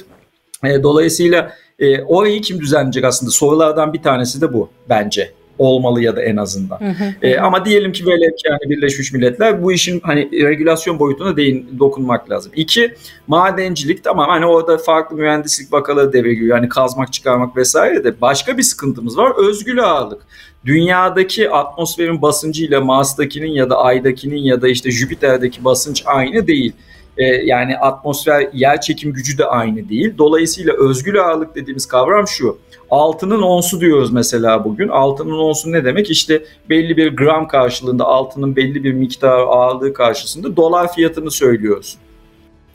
e, 0.65 0.83
dolayısıyla 0.83 1.53
e, 1.79 2.03
orayı 2.03 2.41
kim 2.41 2.61
düzenleyecek 2.61 3.05
aslında 3.05 3.31
sorulardan 3.31 3.93
bir 3.93 4.03
tanesi 4.03 4.41
de 4.41 4.53
bu 4.53 4.69
bence 4.89 5.33
olmalı 5.59 6.03
ya 6.03 6.17
da 6.17 6.23
en 6.23 6.37
azından. 6.37 6.81
Hı 6.81 6.89
hı. 6.89 7.27
E, 7.27 7.39
ama 7.39 7.65
diyelim 7.65 7.93
ki 7.93 8.05
ki 8.05 8.49
yani 8.49 8.71
Birleşmiş 8.71 9.13
Milletler 9.13 9.63
bu 9.63 9.73
işin 9.73 10.01
hani 10.01 10.29
regülasyon 10.33 10.99
boyutuna 10.99 11.37
değin 11.37 11.69
dokunmak 11.79 12.31
lazım. 12.31 12.53
İki, 12.57 12.95
madencilik 13.27 14.05
tamam 14.05 14.29
hani 14.29 14.47
orada 14.47 14.79
farklı 14.79 15.17
mühendislik 15.17 15.73
vakaları 15.73 16.13
devreye 16.13 16.35
giriyor. 16.35 16.57
Yani 16.57 16.69
kazmak, 16.69 17.13
çıkarmak 17.13 17.57
vesaire 17.57 18.05
de 18.05 18.21
başka 18.21 18.59
bir 18.59 18.63
sıkıntımız 18.63 19.19
var. 19.19 19.33
Özgül 19.49 19.85
ağırlık. 19.85 20.23
Dünyadaki 20.65 21.51
atmosferin 21.51 22.23
basıncı 22.23 22.65
ile 22.65 22.79
Mars'takinin 22.79 23.51
ya 23.51 23.71
da 23.71 23.79
Ay'dakinin 23.79 24.43
ya 24.43 24.63
da 24.63 24.69
işte 24.69 24.91
Jüpiter'deki 24.91 25.65
basınç 25.65 26.03
aynı 26.07 26.47
değil. 26.47 26.73
Ee, 27.19 27.25
yani 27.25 27.79
atmosfer 27.79 28.49
yer 28.53 28.81
çekim 28.81 29.13
gücü 29.13 29.39
de 29.39 29.45
aynı 29.45 29.89
değil. 29.89 30.15
Dolayısıyla 30.19 30.73
özgül 30.73 31.21
ağırlık 31.21 31.55
dediğimiz 31.55 31.87
kavram 31.87 32.29
şu 32.29 32.59
Altının 32.91 33.43
onsu 33.43 33.81
diyoruz 33.81 34.13
mesela 34.13 34.65
bugün. 34.65 34.89
Altının 34.89 35.39
onsu 35.39 35.73
ne 35.73 35.85
demek? 35.85 36.11
İşte 36.11 36.45
belli 36.71 36.97
bir 36.97 37.17
gram 37.17 37.49
karşılığında 37.49 38.05
altının 38.05 38.57
belli 38.57 38.85
bir 38.85 38.93
miktar 38.93 39.39
ağırlığı 39.39 39.93
karşısında 39.93 40.57
dolar 40.57 40.93
fiyatını 40.93 41.31
söylüyoruz. 41.31 41.99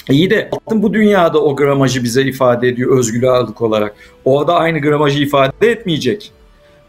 İyi 0.09 0.29
de 0.29 0.49
altın 0.51 0.83
bu 0.83 0.93
dünyada 0.93 1.43
o 1.43 1.55
gramajı 1.55 2.03
bize 2.03 2.21
ifade 2.21 2.67
ediyor 2.67 2.97
özgül 2.97 3.29
ağırlık 3.29 3.61
olarak. 3.61 3.95
Orada 4.25 4.55
aynı 4.55 4.79
gramajı 4.79 5.19
ifade 5.19 5.71
etmeyecek. 5.71 6.31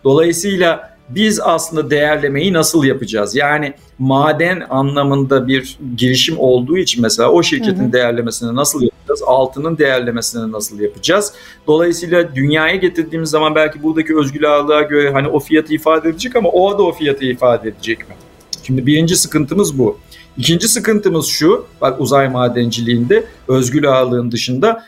Dolayısıyla 0.05 0.94
biz 1.09 1.41
aslında 1.41 1.91
değerlemeyi 1.91 2.53
nasıl 2.53 2.85
yapacağız? 2.85 3.35
Yani 3.35 3.75
maden 3.99 4.63
anlamında 4.71 5.49
bir 5.49 5.79
girişim 5.97 6.39
olduğu 6.39 6.79
için 6.79 7.03
mesela 7.03 7.31
o 7.31 7.43
şirketin 7.43 7.85
hı 7.85 7.89
hı. 7.89 7.93
değerlemesini 7.93 8.57
nasıl 8.57 8.83
yapacağız? 8.83 9.23
Altının 9.27 9.79
değerlemesini 9.79 10.53
nasıl 10.53 10.81
yapacağız? 10.81 11.33
Dolayısıyla 11.67 12.35
dünyaya 12.35 12.77
getirdiğimiz 12.77 13.31
zaman 13.31 13.55
belki 13.55 13.83
buradaki 13.83 14.17
özgül 14.17 14.51
ağırlığa 14.51 14.83
göre 14.83 15.13
hani 15.13 15.29
o 15.29 15.41
fiyatı 15.41 15.75
ifade 15.75 16.09
edecek 16.09 16.37
ama 16.37 16.49
o 16.49 16.79
da 16.79 16.83
o 16.83 16.93
fiyatı 16.93 17.25
ifade 17.25 17.69
edecek 17.69 17.99
mi? 17.99 18.15
Şimdi 18.63 18.87
birinci 18.87 19.17
sıkıntımız 19.17 19.79
bu. 19.79 19.99
İkinci 20.37 20.69
sıkıntımız 20.69 21.27
şu, 21.27 21.67
bak 21.81 22.01
uzay 22.01 22.29
madenciliğinde 22.29 23.25
özgül 23.49 23.89
ağırlığın 23.91 24.33
dışında 24.33 24.85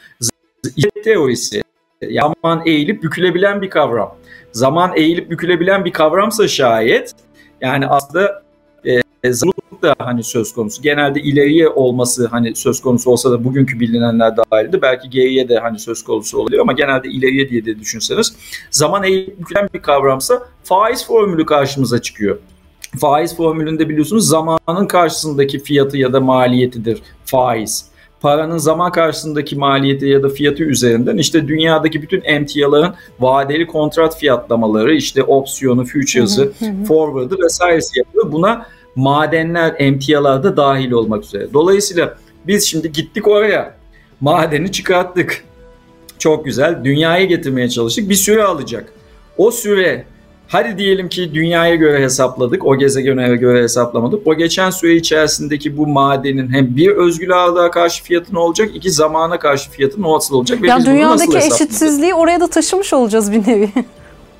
teorisi. 1.05 1.66
Zaman 2.03 2.63
eğilip 2.67 3.03
bükülebilen 3.03 3.63
bir 3.63 3.71
kavram 3.71 4.15
zaman 4.53 4.93
eğilip 4.97 5.31
bükülebilen 5.31 5.85
bir 5.85 5.93
kavramsa 5.93 6.49
şayet 6.49 7.13
yani 7.61 7.87
aslında 7.87 8.43
e, 9.25 9.33
zorluk 9.33 9.83
da 9.83 9.95
hani 9.99 10.23
söz 10.23 10.53
konusu. 10.53 10.83
Genelde 10.83 11.21
ileriye 11.21 11.69
olması 11.69 12.27
hani 12.27 12.57
söz 12.57 12.81
konusu 12.81 13.11
olsa 13.11 13.31
da 13.31 13.45
bugünkü 13.45 13.81
bilinenler 13.81 14.35
dahilde 14.37 14.83
belki 14.83 15.11
geriye 15.11 15.49
de 15.49 15.59
hani 15.59 15.79
söz 15.79 16.05
konusu 16.05 16.39
oluyor 16.39 16.63
ama 16.63 16.73
genelde 16.73 17.09
ileriye 17.09 17.49
diye 17.49 17.65
de 17.65 17.79
düşünseniz 17.81 18.37
zaman 18.71 19.05
eğilip 19.05 19.41
bükülen 19.41 19.69
bir 19.75 19.83
kavramsa 19.83 20.43
faiz 20.65 21.07
formülü 21.07 21.47
karşımıza 21.47 22.03
çıkıyor. 22.03 22.39
Faiz 23.01 23.37
formülünde 23.37 23.89
biliyorsunuz 23.89 24.29
zamanın 24.29 24.87
karşısındaki 24.87 25.59
fiyatı 25.59 25.99
ya 25.99 26.13
da 26.13 26.21
maliyetidir 26.21 27.03
faiz. 27.25 27.91
Paranın 28.27 28.59
zaman 28.59 28.93
karşısındaki 28.93 29.57
maliyeti 29.57 30.07
ya 30.07 30.23
da 30.23 30.29
fiyatı 30.29 30.63
üzerinden 30.63 31.17
işte 31.17 31.49
dünyadaki 31.49 32.03
bütün 32.03 32.23
emtiaların 32.25 32.95
vadeli 33.21 33.67
kontrat 33.67 34.19
fiyatlamaları, 34.19 34.95
işte 34.95 35.23
opsiyonu, 35.23 35.85
futures'ı, 35.85 36.53
forward'ı 36.89 37.37
vesairesi 37.45 37.99
yapılıyor. 37.99 38.33
Buna 38.33 38.67
madenler, 38.97 39.75
emtialar 39.79 40.43
da 40.43 40.57
dahil 40.57 40.91
olmak 40.91 41.25
üzere. 41.25 41.53
Dolayısıyla 41.53 42.17
biz 42.47 42.67
şimdi 42.67 42.93
gittik 42.93 43.29
oraya. 43.29 43.75
Madeni 44.21 44.73
çıkarttık. 44.73 45.45
Çok 46.19 46.45
güzel. 46.45 46.85
Dünyaya 46.85 47.25
getirmeye 47.25 47.69
çalıştık. 47.69 48.09
Bir 48.11 48.15
süre 48.15 48.43
alacak. 48.43 48.93
O 49.39 49.51
süre 49.51 50.05
Hadi 50.49 50.79
diyelim 50.79 51.09
ki 51.09 51.35
dünyaya 51.35 51.75
göre 51.75 52.03
hesapladık, 52.03 52.67
o 52.67 52.79
gezegene 52.79 53.37
göre 53.37 53.63
hesaplamadık. 53.63 54.27
O 54.27 54.35
geçen 54.35 54.71
süre 54.71 54.95
içerisindeki 54.95 55.77
bu 55.77 55.87
madenin 55.87 56.53
hem 56.53 56.77
bir 56.77 56.89
özgül 56.89 57.33
ağırlığa 57.33 57.71
karşı 57.71 58.05
fiyatı 58.05 58.35
ne 58.35 58.39
olacak, 58.39 58.71
iki 58.75 58.91
zamana 58.91 59.39
karşı 59.39 59.71
fiyatı 59.71 60.03
nasıl 60.03 60.35
olacak? 60.35 60.63
Ve 60.63 60.69
ya 60.69 60.79
biz 60.79 60.87
dünyadaki 60.87 61.35
nasıl 61.35 61.55
eşitsizliği 61.55 62.15
oraya 62.15 62.41
da 62.41 62.47
taşımış 62.47 62.93
olacağız 62.93 63.33
bir 63.33 63.47
nevi. 63.47 63.71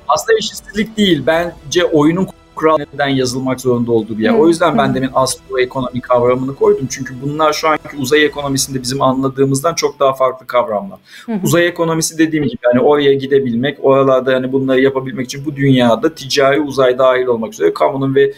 Aslında 0.07 0.37
eşitsizlik 0.37 0.97
değil. 0.97 1.23
Bence 1.27 1.85
oyunun 1.85 2.27
kural 2.57 2.77
neden 2.93 3.07
yazılmak 3.07 3.61
zorunda 3.61 3.91
olduğu 3.91 4.17
bir 4.17 4.23
yer. 4.23 4.33
O 4.33 4.47
yüzden 4.47 4.77
ben 4.77 4.95
demin 4.95 5.09
astroekonomi 5.13 6.01
kavramını 6.01 6.55
koydum. 6.55 6.87
Çünkü 6.89 7.13
bunlar 7.21 7.53
şu 7.53 7.67
anki 7.67 7.97
uzay 7.97 8.25
ekonomisinde 8.25 8.81
bizim 8.81 9.01
anladığımızdan 9.01 9.73
çok 9.73 9.99
daha 9.99 10.13
farklı 10.13 10.47
kavramlar. 10.47 10.99
Uzay 11.43 11.67
ekonomisi 11.67 12.17
dediğim 12.17 12.45
gibi 12.45 12.59
hani 12.63 12.79
oraya 12.79 13.13
gidebilmek, 13.13 13.85
oralarda 13.85 14.33
hani 14.33 14.51
bunları 14.51 14.81
yapabilmek 14.81 15.25
için 15.25 15.45
bu 15.45 15.55
dünyada 15.55 16.15
ticari 16.15 16.61
uzay 16.61 16.97
dahil 16.97 17.25
olmak 17.25 17.53
üzere 17.53 17.73
kamunun 17.73 18.15
ve 18.15 18.33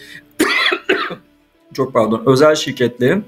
çok 1.73 1.93
pardon 1.93 2.23
özel 2.25 2.55
şirketlerin 2.55 3.23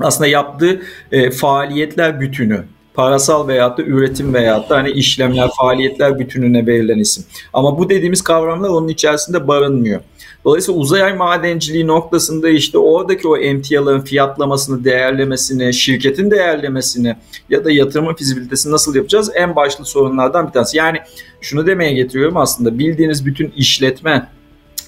aslında 0.00 0.26
yaptığı 0.28 0.82
e, 1.12 1.30
faaliyetler 1.30 2.20
bütünü 2.20 2.64
parasal 2.94 3.48
veyahut 3.48 3.78
da 3.78 3.82
üretim 3.82 4.34
veyahut 4.34 4.70
da 4.70 4.76
hani 4.76 4.90
işlemler, 4.90 5.50
faaliyetler 5.56 6.18
bütününe 6.18 6.66
verilen 6.66 6.98
isim. 6.98 7.24
Ama 7.52 7.78
bu 7.78 7.90
dediğimiz 7.90 8.22
kavramlar 8.22 8.68
onun 8.68 8.88
içerisinde 8.88 9.48
barınmıyor. 9.48 10.00
Dolayısıyla 10.44 10.80
uzay 10.80 11.16
madenciliği 11.16 11.86
noktasında 11.86 12.48
işte 12.48 12.78
oradaki 12.78 13.28
o 13.28 13.36
emtiaların 13.36 14.04
fiyatlamasını, 14.04 14.84
değerlemesini, 14.84 15.74
şirketin 15.74 16.30
değerlemesini 16.30 17.16
ya 17.50 17.64
da 17.64 17.70
yatırımın 17.70 18.14
fizibilitesini 18.14 18.72
nasıl 18.72 18.94
yapacağız? 18.94 19.30
En 19.34 19.56
başlı 19.56 19.84
sorunlardan 19.84 20.46
bir 20.46 20.52
tanesi. 20.52 20.76
Yani 20.76 20.98
şunu 21.40 21.66
demeye 21.66 21.92
getiriyorum 21.92 22.36
aslında 22.36 22.78
bildiğiniz 22.78 23.26
bütün 23.26 23.52
işletme, 23.56 24.28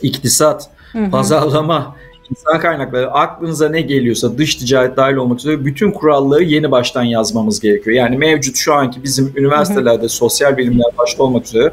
iktisat, 0.03 0.71
pazarlama, 1.11 1.97
insan 2.31 2.61
kaynakları 2.61 3.11
aklınıza 3.13 3.69
ne 3.69 3.81
geliyorsa 3.81 4.39
dış 4.39 4.55
ticaret 4.55 4.97
dahil 4.97 5.17
olmak 5.17 5.39
üzere 5.39 5.65
bütün 5.65 5.91
kuralları 5.91 6.43
yeni 6.43 6.71
baştan 6.71 7.03
yazmamız 7.03 7.61
gerekiyor. 7.61 7.97
Yani 7.97 8.17
mevcut 8.17 8.57
şu 8.57 8.75
anki 8.75 9.03
bizim 9.03 9.33
üniversitelerde 9.37 10.09
sosyal 10.09 10.57
bilimler 10.57 10.87
başta 10.99 11.23
olmak 11.23 11.47
üzere 11.47 11.73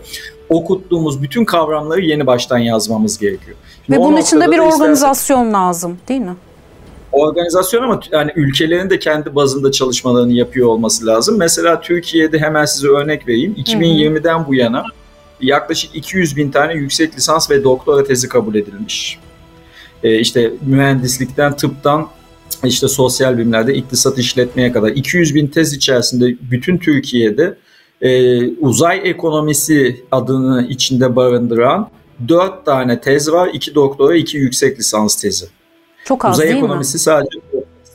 okuttuğumuz 0.50 1.24
bütün 1.24 1.46
kavramları 1.46 2.02
yeni 2.02 2.28
baştan 2.28 2.58
yazmamız 2.58 3.20
gerekiyor. 3.20 3.58
Şimdi 3.86 4.00
Ve 4.00 4.04
bunun 4.04 4.18
içinde 4.18 4.52
bir 4.52 4.60
organizasyon 4.60 5.38
istersen, 5.38 5.54
lazım 5.54 5.98
değil 6.08 6.22
mi? 6.22 6.36
Organizasyon 7.12 7.84
ama 7.84 8.00
yani 8.12 8.32
ülkelerin 8.36 8.90
de 8.90 9.00
kendi 9.00 9.36
bazında 9.36 9.72
çalışmalarını 9.72 10.34
yapıyor 10.34 10.68
olması 10.68 11.06
lazım. 11.06 11.38
Mesela 11.38 11.82
Türkiye'de 11.82 12.40
hemen 12.40 12.66
size 12.66 12.88
örnek 12.88 13.28
vereyim. 13.28 13.56
2020'den 13.58 14.48
bu 14.48 14.56
yana 14.56 14.84
yaklaşık 15.42 15.96
200 15.96 16.38
bin 16.38 16.52
tane 16.52 16.74
yüksek 16.74 17.16
lisans 17.16 17.52
ve 17.52 17.64
doktora 17.64 18.04
tezi 18.04 18.30
kabul 18.30 18.56
edilmiş. 18.56 19.20
Ee, 20.04 20.20
işte 20.20 20.52
mühendislikten, 20.66 21.56
tıptan 21.56 22.08
işte 22.64 22.88
sosyal 22.88 23.38
bilimlerde 23.38 23.74
iktisat 23.74 24.20
işletmeye 24.20 24.72
kadar 24.72 24.90
200 24.90 25.36
bin 25.36 25.48
tez 25.48 25.74
içerisinde 25.74 26.36
bütün 26.52 26.78
Türkiye'de 26.78 27.58
e, 28.02 28.48
uzay 28.48 29.02
ekonomisi 29.04 30.06
adını 30.12 30.68
içinde 30.70 31.16
barındıran 31.16 31.90
4 32.28 32.66
tane 32.66 33.02
tez 33.02 33.32
var. 33.32 33.50
2 33.54 33.76
doktora, 33.76 34.16
2 34.16 34.38
yüksek 34.38 34.80
lisans 34.80 35.22
tezi. 35.22 35.46
Çok 36.06 36.26
az 36.26 36.36
Uzay 36.36 36.48
değil 36.48 36.58
ekonomisi 36.58 36.96
mi? 36.96 37.00
sadece 37.00 37.40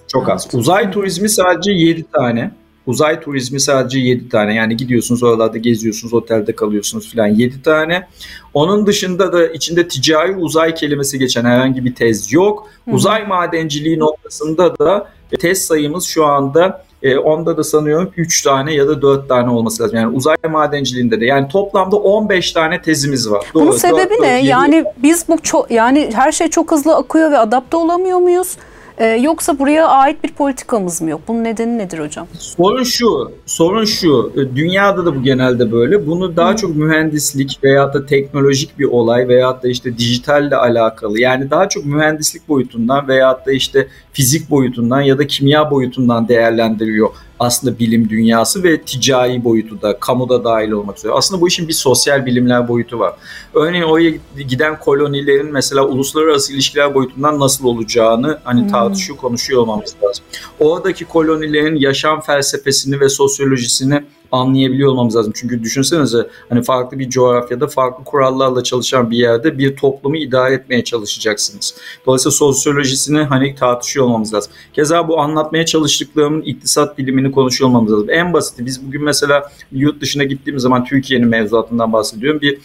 çok 0.08 0.28
az. 0.28 0.48
Uzay 0.52 0.90
turizmi 0.90 1.28
sadece 1.28 1.72
7 1.72 2.04
tane. 2.12 2.50
Uzay 2.88 3.20
turizmi 3.20 3.60
sadece 3.60 3.98
7 3.98 4.28
tane. 4.28 4.54
Yani 4.54 4.76
gidiyorsunuz 4.76 5.22
oralarda 5.22 5.58
geziyorsunuz, 5.58 6.14
otelde 6.14 6.52
kalıyorsunuz 6.56 7.10
filan 7.10 7.26
7 7.26 7.62
tane. 7.62 8.08
Onun 8.54 8.86
dışında 8.86 9.32
da 9.32 9.46
içinde 9.46 9.88
ticari 9.88 10.36
uzay 10.36 10.74
kelimesi 10.74 11.18
geçen 11.18 11.44
herhangi 11.44 11.84
bir 11.84 11.94
tez 11.94 12.32
yok. 12.32 12.66
Hı-hı. 12.84 12.94
Uzay 12.94 13.26
madenciliği 13.26 13.98
noktasında 13.98 14.78
da 14.78 15.08
tez 15.40 15.62
sayımız 15.62 16.04
şu 16.04 16.24
anda 16.26 16.84
e, 17.02 17.18
onda 17.18 17.56
da 17.56 17.64
sanıyorum 17.64 18.12
3 18.16 18.42
tane 18.42 18.74
ya 18.74 18.88
da 18.88 19.02
4 19.02 19.28
tane 19.28 19.50
olması 19.50 19.82
lazım. 19.82 19.96
Yani 19.96 20.16
uzay 20.16 20.36
madenciliğinde 20.50 21.20
de 21.20 21.26
yani 21.26 21.48
toplamda 21.48 21.96
15 21.96 22.52
tane 22.52 22.82
tezimiz 22.82 23.30
var. 23.30 23.46
Bunun 23.54 23.66
Doğru, 23.66 23.78
sebebi 23.78 24.10
4, 24.10 24.20
ne? 24.20 24.38
4, 24.38 24.44
yani 24.44 24.84
biz 25.02 25.28
bu 25.28 25.38
çok 25.42 25.70
yani 25.70 26.10
her 26.14 26.32
şey 26.32 26.48
çok 26.48 26.72
hızlı 26.72 26.96
akıyor 26.96 27.30
ve 27.30 27.38
adapte 27.38 27.76
olamıyor 27.76 28.18
muyuz? 28.18 28.56
Ee, 28.98 29.06
yoksa 29.06 29.58
buraya 29.58 29.88
ait 29.88 30.24
bir 30.24 30.32
politikamız 30.32 31.02
mı 31.02 31.10
yok? 31.10 31.20
Bunun 31.28 31.44
nedeni 31.44 31.78
nedir 31.78 31.98
hocam? 31.98 32.26
Sorun 32.38 32.82
şu, 32.82 33.32
sorun 33.46 33.84
şu. 33.84 34.32
E, 34.36 34.56
dünyada 34.56 35.06
da 35.06 35.16
bu 35.16 35.22
genelde 35.22 35.72
böyle. 35.72 36.06
Bunu 36.06 36.36
daha 36.36 36.52
Hı. 36.52 36.56
çok 36.56 36.76
mühendislik 36.76 37.58
veyahut 37.64 37.94
da 37.94 38.06
teknolojik 38.06 38.78
bir 38.78 38.84
olay 38.84 39.28
veyahut 39.28 39.62
da 39.62 39.68
işte 39.68 39.98
dijitalle 39.98 40.56
alakalı. 40.56 41.20
Yani 41.20 41.50
daha 41.50 41.68
çok 41.68 41.84
mühendislik 41.84 42.48
boyutundan 42.48 43.08
veyahut 43.08 43.46
da 43.46 43.52
işte 43.52 43.88
fizik 44.12 44.50
boyutundan 44.50 45.00
ya 45.00 45.18
da 45.18 45.26
kimya 45.26 45.70
boyutundan 45.70 46.28
değerlendiriyor 46.28 47.08
aslında 47.38 47.78
bilim 47.78 48.08
dünyası 48.08 48.62
ve 48.62 48.82
ticari 48.82 49.44
boyutu 49.44 49.82
da, 49.82 50.00
kamuda 50.00 50.44
dahil 50.44 50.70
olmak 50.70 50.98
üzere. 50.98 51.12
Aslında 51.12 51.40
bu 51.40 51.48
işin 51.48 51.68
bir 51.68 51.72
sosyal 51.72 52.26
bilimler 52.26 52.68
boyutu 52.68 52.98
var. 52.98 53.14
Örneğin 53.54 53.84
oraya 53.84 54.12
giden 54.48 54.78
kolonilerin 54.78 55.52
mesela 55.52 55.86
uluslararası 55.86 56.52
ilişkiler 56.52 56.94
boyutundan 56.94 57.40
nasıl 57.40 57.64
olacağını 57.64 58.38
hani 58.44 58.60
hmm. 58.60 58.68
tartışıyor, 58.68 59.18
konuşuyor 59.18 59.62
olmamız 59.62 59.94
lazım. 60.04 60.24
Oradaki 60.58 61.04
kolonilerin 61.04 61.76
yaşam 61.76 62.20
felsefesini 62.20 63.00
ve 63.00 63.08
sosyolojisini 63.08 64.04
anlayabiliyor 64.32 64.90
olmamız 64.90 65.16
lazım. 65.16 65.32
Çünkü 65.36 65.62
düşünsenize 65.62 66.26
hani 66.48 66.62
farklı 66.62 66.98
bir 66.98 67.10
coğrafyada 67.10 67.66
farklı 67.66 68.04
kurallarla 68.04 68.62
çalışan 68.62 69.10
bir 69.10 69.16
yerde 69.16 69.58
bir 69.58 69.76
toplumu 69.76 70.16
idare 70.16 70.54
etmeye 70.54 70.84
çalışacaksınız. 70.84 71.74
Dolayısıyla 72.06 72.30
sosyolojisini 72.30 73.22
hani 73.22 73.54
tartışıyor 73.54 74.06
olmamız 74.06 74.34
lazım. 74.34 74.52
Keza 74.72 75.08
bu 75.08 75.20
anlatmaya 75.20 75.66
çalıştıklarımın 75.66 76.42
iktisat 76.42 76.98
bilimini 76.98 77.32
konuşuyor 77.32 77.70
olmamız 77.70 77.92
lazım. 77.92 78.10
En 78.10 78.32
basiti 78.32 78.66
biz 78.66 78.86
bugün 78.86 79.04
mesela 79.04 79.50
yurt 79.72 80.00
dışına 80.00 80.24
gittiğimiz 80.24 80.62
zaman 80.62 80.84
Türkiye'nin 80.84 81.28
mevzuatından 81.28 81.92
bahsediyorum. 81.92 82.40
Bir 82.40 82.58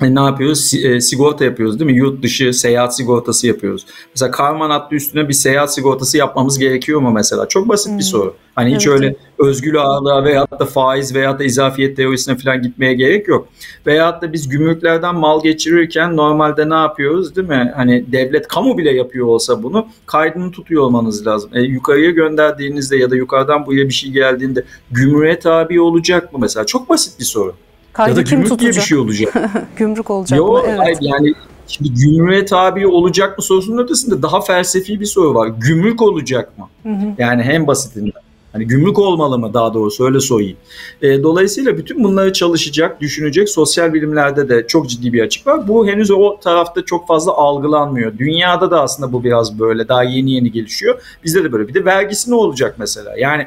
ne 0.00 0.20
yapıyoruz? 0.20 0.74
E, 0.74 1.00
sigorta 1.00 1.44
yapıyoruz 1.44 1.78
değil 1.80 1.90
mi? 1.90 1.96
Yurt 1.96 2.22
dışı 2.22 2.52
seyahat 2.52 2.96
sigortası 2.96 3.46
yapıyoruz. 3.46 3.86
Mesela 4.14 4.30
Karman 4.30 4.70
adlı 4.70 4.96
üstüne 4.96 5.28
bir 5.28 5.34
seyahat 5.34 5.74
sigortası 5.74 6.18
yapmamız 6.18 6.58
gerekiyor 6.58 7.00
mu 7.00 7.10
mesela? 7.10 7.48
Çok 7.48 7.68
basit 7.68 7.90
hmm. 7.90 7.98
bir 7.98 8.02
soru. 8.02 8.34
Hani 8.54 8.70
evet. 8.70 8.80
hiç 8.80 8.86
öyle 8.86 9.16
özgül 9.38 9.80
ağırlığa 9.80 10.24
veyahut 10.24 10.60
da 10.60 10.64
faiz 10.64 11.14
veyahut 11.14 11.40
da 11.40 11.44
izafiyet 11.44 11.96
teorisine 11.96 12.36
falan 12.36 12.62
gitmeye 12.62 12.94
gerek 12.94 13.28
yok. 13.28 13.48
Veyahut 13.86 14.22
da 14.22 14.32
biz 14.32 14.48
gümrüklerden 14.48 15.14
mal 15.14 15.42
geçirirken 15.42 16.16
normalde 16.16 16.70
ne 16.70 16.74
yapıyoruz 16.74 17.36
değil 17.36 17.48
mi? 17.48 17.72
Hani 17.76 18.12
devlet 18.12 18.48
kamu 18.48 18.78
bile 18.78 18.92
yapıyor 18.92 19.26
olsa 19.26 19.62
bunu 19.62 19.86
kaydını 20.06 20.50
tutuyor 20.50 20.82
olmanız 20.82 21.26
lazım. 21.26 21.50
E, 21.54 21.60
yukarıya 21.60 22.10
gönderdiğinizde 22.10 22.96
ya 22.96 23.10
da 23.10 23.16
yukarıdan 23.16 23.66
buraya 23.66 23.88
bir 23.88 23.94
şey 23.94 24.10
geldiğinde 24.10 24.64
gümrüğe 24.90 25.38
tabi 25.38 25.80
olacak 25.80 26.32
mı 26.32 26.38
mesela? 26.42 26.66
Çok 26.66 26.88
basit 26.88 27.18
bir 27.18 27.24
soru. 27.24 27.54
Kaydı 27.94 28.10
ya 28.10 28.16
da 28.16 28.24
kim 28.24 28.42
tutacak? 28.42 28.60
diye 28.60 28.70
bir 28.70 28.80
şey 28.80 28.98
olacak. 28.98 29.34
Gümrük 29.76 30.10
olacak 30.10 30.38
Yo, 30.38 30.52
mı? 30.52 30.62
Evet. 30.66 30.98
Yani 31.00 31.34
şimdi 31.66 31.94
gümrüğe 31.94 32.44
tabi 32.44 32.86
olacak 32.86 33.38
mı 33.38 33.44
sorusunun 33.44 33.82
ötesinde 33.84 34.22
daha 34.22 34.40
felsefi 34.40 35.00
bir 35.00 35.06
soru 35.06 35.34
var. 35.34 35.48
Gümrük 35.58 36.02
olacak 36.02 36.58
mı? 36.58 36.68
Hı 36.82 36.88
hı. 36.88 37.06
Yani 37.18 37.42
hem 37.42 37.66
basitinden. 37.66 38.24
Hani 38.52 38.66
gümrük 38.66 38.98
olmalı 38.98 39.38
mı 39.38 39.54
daha 39.54 39.74
doğrusu 39.74 40.04
öyle 40.04 40.20
sorayım. 40.20 40.56
E, 41.02 41.22
dolayısıyla 41.22 41.78
bütün 41.78 42.04
bunları 42.04 42.32
çalışacak, 42.32 43.00
düşünecek 43.00 43.48
sosyal 43.48 43.92
bilimlerde 43.94 44.48
de 44.48 44.66
çok 44.66 44.90
ciddi 44.90 45.12
bir 45.12 45.22
açık 45.22 45.46
var. 45.46 45.68
Bu 45.68 45.86
henüz 45.86 46.10
o 46.10 46.40
tarafta 46.40 46.84
çok 46.84 47.08
fazla 47.08 47.32
algılanmıyor. 47.32 48.18
Dünyada 48.18 48.70
da 48.70 48.82
aslında 48.82 49.12
bu 49.12 49.24
biraz 49.24 49.58
böyle 49.58 49.88
daha 49.88 50.02
yeni 50.02 50.30
yeni 50.30 50.52
gelişiyor. 50.52 51.02
Bizde 51.24 51.44
de 51.44 51.52
böyle. 51.52 51.68
Bir 51.68 51.74
de 51.74 51.84
vergisi 51.84 52.30
ne 52.30 52.34
olacak 52.34 52.74
mesela? 52.78 53.18
Yani 53.18 53.46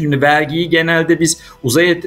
Şimdi 0.00 0.22
vergiyi 0.22 0.70
genelde 0.70 1.20
biz 1.20 1.40
uzay 1.62 2.00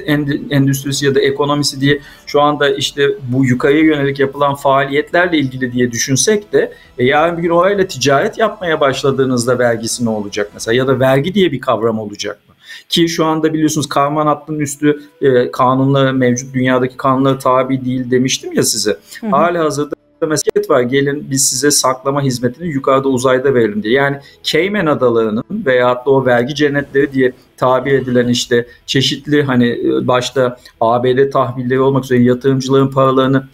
endüstrisi 0.50 1.06
ya 1.06 1.14
da 1.14 1.20
ekonomisi 1.20 1.80
diye 1.80 2.00
şu 2.26 2.40
anda 2.40 2.70
işte 2.70 3.08
bu 3.28 3.44
yukarıya 3.44 3.84
yönelik 3.84 4.18
yapılan 4.18 4.54
faaliyetlerle 4.54 5.38
ilgili 5.38 5.72
diye 5.72 5.92
düşünsek 5.92 6.52
de 6.52 6.72
e, 6.98 7.04
yarın 7.04 7.36
bir 7.36 7.42
gün 7.42 7.50
orayla 7.50 7.86
ticaret 7.86 8.38
yapmaya 8.38 8.80
başladığınızda 8.80 9.58
vergisi 9.58 10.04
ne 10.04 10.08
olacak 10.08 10.50
mesela 10.54 10.74
ya 10.74 10.86
da 10.86 11.00
vergi 11.00 11.34
diye 11.34 11.52
bir 11.52 11.60
kavram 11.60 11.98
olacak 11.98 12.38
mı? 12.48 12.54
Ki 12.88 13.08
şu 13.08 13.24
anda 13.24 13.54
biliyorsunuz 13.54 13.88
karman 13.88 14.26
hattının 14.26 14.60
üstü 14.60 15.02
e, 15.20 15.50
kanunlara 15.50 16.12
mevcut 16.12 16.54
dünyadaki 16.54 16.96
kanunlara 16.96 17.38
tabi 17.38 17.84
değil 17.84 18.10
demiştim 18.10 18.52
ya 18.52 18.62
size. 18.62 18.96
Hı 19.20 19.26
hı. 19.26 19.30
Hala 19.30 19.64
hazırda 19.64 20.01
mesket 20.26 20.70
var 20.70 20.80
gelin 20.80 21.26
biz 21.30 21.48
size 21.48 21.70
saklama 21.70 22.22
hizmetini 22.22 22.68
yukarıda 22.68 23.08
uzayda 23.08 23.54
verelim 23.54 23.82
diye. 23.82 23.94
Yani 23.94 24.20
Cayman 24.42 24.86
adalarının 24.86 25.44
veyahut 25.50 26.06
da 26.06 26.10
o 26.10 26.26
vergi 26.26 26.54
cennetleri 26.54 27.12
diye 27.12 27.32
tabir 27.56 27.92
edilen 27.92 28.28
işte 28.28 28.66
çeşitli 28.86 29.42
hani 29.42 29.68
e, 29.68 30.06
başta 30.06 30.56
ABD 30.80 31.30
tahvilleri 31.30 31.80
olmak 31.80 32.04
üzere 32.04 32.22
yatırımcıların 32.22 32.90
paralarını 32.90 33.48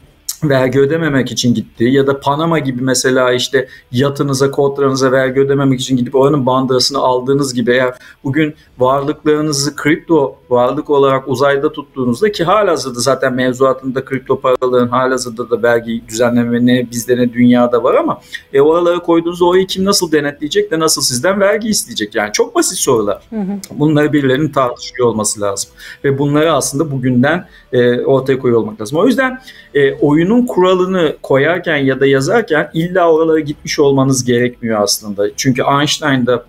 vergi 0.45 0.81
ödememek 0.81 1.33
için 1.33 1.55
gitti 1.55 1.85
ya 1.85 2.07
da 2.07 2.21
Panama 2.21 2.59
gibi 2.59 2.83
mesela 2.83 3.33
işte 3.33 3.69
yatınıza, 3.93 4.51
kodlarınıza 4.51 5.13
vergi 5.13 5.41
ödememek 5.41 5.81
için 5.81 5.97
gidip 5.97 6.15
oranın 6.15 6.47
bandırasını 6.47 6.99
aldığınız 6.99 7.55
gibi 7.55 7.71
eğer 7.73 7.95
bugün 8.25 8.55
varlıklarınızı 8.79 9.77
kripto 9.77 10.37
varlık 10.51 10.91
olarak 10.91 11.29
uzayda 11.29 11.73
tuttuğunuzda 11.73 12.33
ki 12.33 12.45
halihazırda 12.45 13.01
zaten 13.01 13.35
mevzuatında 13.35 14.05
kripto 14.05 14.41
paraların 14.41 14.89
halihazırda 14.89 15.51
da 15.51 15.63
vergi 15.63 16.03
düzenleme 16.09 16.67
ne 16.67 16.91
bizde 16.91 17.17
ne 17.17 17.33
dünyada 17.33 17.83
var 17.83 17.95
ama 17.95 18.21
e, 18.53 18.61
oralara 18.61 18.99
koyduğunuzda 18.99 19.45
orayı 19.45 19.67
kim 19.67 19.85
nasıl 19.85 20.13
denetleyecek 20.13 20.71
de 20.71 20.79
nasıl 20.79 21.03
sizden 21.03 21.41
vergi 21.41 21.69
isteyecek 21.69 22.15
yani 22.15 22.33
çok 22.33 22.55
basit 22.55 22.79
sorular. 22.79 23.23
Hı 23.31 23.41
hı. 23.41 23.61
Bunları 23.71 24.13
birilerinin 24.13 24.49
tartışıyor 24.49 25.09
olması 25.09 25.41
lazım 25.41 25.71
ve 26.05 26.19
bunları 26.19 26.53
aslında 26.53 26.91
bugünden 26.91 27.49
e, 27.73 28.01
ortaya 28.01 28.39
koyuyor 28.39 28.61
olmak 28.61 28.81
lazım. 28.81 28.99
O 28.99 29.07
yüzden 29.07 29.41
e, 29.75 29.95
oyunun 30.29 30.47
kuralını 30.47 31.17
koyarken 31.23 31.77
ya 31.77 32.01
da 32.01 32.07
yazarken 32.07 32.71
illa 32.75 33.13
oralara 33.13 33.41
gitmiş 33.41 33.79
olmanız 33.79 34.25
gerekmiyor 34.25 34.83
aslında. 34.83 35.27
Çünkü 35.37 35.63
Einstein'da 35.81 36.45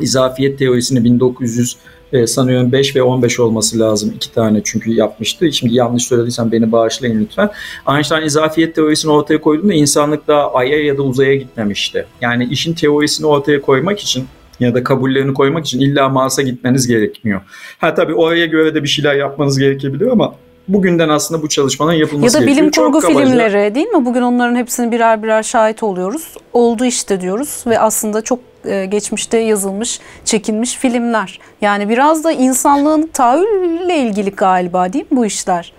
izafiyet 0.00 0.58
teorisini 0.58 1.04
1900 1.04 1.76
e, 2.12 2.26
sanıyorum 2.26 2.72
5 2.72 2.96
ve 2.96 3.02
15 3.02 3.40
olması 3.40 3.78
lazım. 3.78 4.12
iki 4.16 4.34
tane 4.34 4.60
çünkü 4.64 4.90
yapmıştı. 4.90 5.52
Şimdi 5.52 5.74
yanlış 5.74 6.02
söylediysem 6.02 6.52
beni 6.52 6.72
bağışlayın 6.72 7.20
lütfen. 7.20 7.50
Einstein 7.88 8.22
izafiyet 8.22 8.74
teorisini 8.74 9.12
ortaya 9.12 9.40
koyduğunda 9.40 9.74
insanlık 9.74 10.28
daha 10.28 10.52
Ay'a 10.52 10.84
ya 10.84 10.98
da 10.98 11.02
uzaya 11.02 11.34
gitmemişti. 11.34 12.06
Yani 12.20 12.44
işin 12.44 12.74
teorisini 12.74 13.26
ortaya 13.26 13.60
koymak 13.60 14.00
için 14.00 14.24
ya 14.60 14.74
da 14.74 14.84
kabullerini 14.84 15.34
koymak 15.34 15.66
için 15.66 15.80
illa 15.80 16.08
Mars'a 16.08 16.42
gitmeniz 16.42 16.86
gerekmiyor. 16.86 17.40
Ha 17.78 17.94
tabii 17.94 18.14
oraya 18.14 18.46
göre 18.46 18.74
de 18.74 18.82
bir 18.82 18.88
şeyler 18.88 19.14
yapmanız 19.14 19.58
gerekebilir 19.58 20.06
ama 20.06 20.34
bugünden 20.68 21.08
aslında 21.08 21.42
bu 21.42 21.48
çalışmaların 21.48 21.98
yapılması 21.98 22.38
gerekiyor. 22.38 22.40
Ya 22.40 22.46
da 22.46 22.52
gerekiyor. 22.52 22.72
bilim 22.72 22.92
kurgu 22.92 23.00
Çok 23.00 23.10
filmleri 23.22 23.52
kabaca. 23.52 23.74
değil 23.74 23.86
mi? 23.86 24.04
Bugün 24.04 24.22
onların 24.22 24.56
hepsini 24.56 24.92
birer 24.92 25.22
birer 25.22 25.42
şahit 25.42 25.82
oluyoruz. 25.82 26.34
Oldu 26.52 26.84
işte 26.84 27.20
diyoruz 27.20 27.64
ve 27.66 27.78
aslında 27.80 28.22
çok 28.22 28.38
e, 28.64 28.86
geçmişte 28.86 29.38
yazılmış, 29.38 30.00
çekilmiş 30.24 30.76
filmler. 30.76 31.40
Yani 31.60 31.88
biraz 31.88 32.24
da 32.24 32.32
insanlığın 32.32 33.10
tahayyülle 33.12 33.96
ilgili 33.98 34.30
galiba 34.30 34.92
değil 34.92 35.04
mi 35.10 35.16
bu 35.16 35.26
işler? 35.26 35.72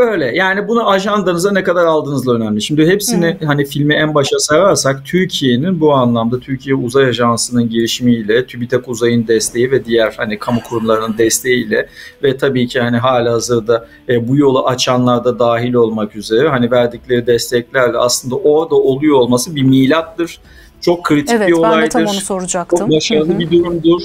Böyle 0.00 0.36
yani 0.36 0.68
bunu 0.68 0.90
ajandanıza 0.90 1.52
ne 1.52 1.62
kadar 1.62 1.86
aldığınızla 1.86 2.34
önemli. 2.34 2.62
Şimdi 2.62 2.86
hepsini 2.86 3.36
Hı. 3.40 3.46
hani 3.46 3.64
filmi 3.64 3.94
en 3.94 4.14
başa 4.14 4.38
sayarsak 4.38 5.04
Türkiye'nin 5.04 5.80
bu 5.80 5.92
anlamda 5.92 6.40
Türkiye 6.40 6.74
Uzay 6.74 7.04
Ajansı'nın 7.04 7.68
girişimiyle, 7.68 8.46
TÜBİTAK 8.46 8.88
Uzay'ın 8.88 9.26
desteği 9.26 9.70
ve 9.70 9.84
diğer 9.84 10.14
hani 10.16 10.38
kamu 10.38 10.60
kurumlarının 10.68 11.18
desteğiyle 11.18 11.88
ve 12.22 12.36
tabii 12.36 12.68
ki 12.68 12.80
hani 12.80 12.96
hala 12.96 13.32
hazırda 13.32 13.86
e, 14.08 14.28
bu 14.28 14.36
yolu 14.36 14.66
açanlar 14.66 15.24
da 15.24 15.38
dahil 15.38 15.74
olmak 15.74 16.16
üzere 16.16 16.48
hani 16.48 16.70
verdikleri 16.70 17.26
desteklerle 17.26 17.98
aslında 17.98 18.36
orada 18.36 18.74
oluyor 18.74 19.16
olması 19.16 19.56
bir 19.56 19.62
milattır. 19.62 20.40
Çok 20.80 21.04
kritik 21.04 21.34
evet, 21.36 21.48
bir 21.48 21.52
olaydır. 21.52 21.78
Evet 21.78 21.94
ben 21.94 22.02
de 22.02 22.06
tam 22.06 22.14
onu 22.14 22.20
soracaktım. 22.20 22.78
Çok 22.78 22.90
başarılı 22.90 23.28
Hı-hı. 23.28 23.38
bir 23.38 23.50
durumdur 23.50 24.02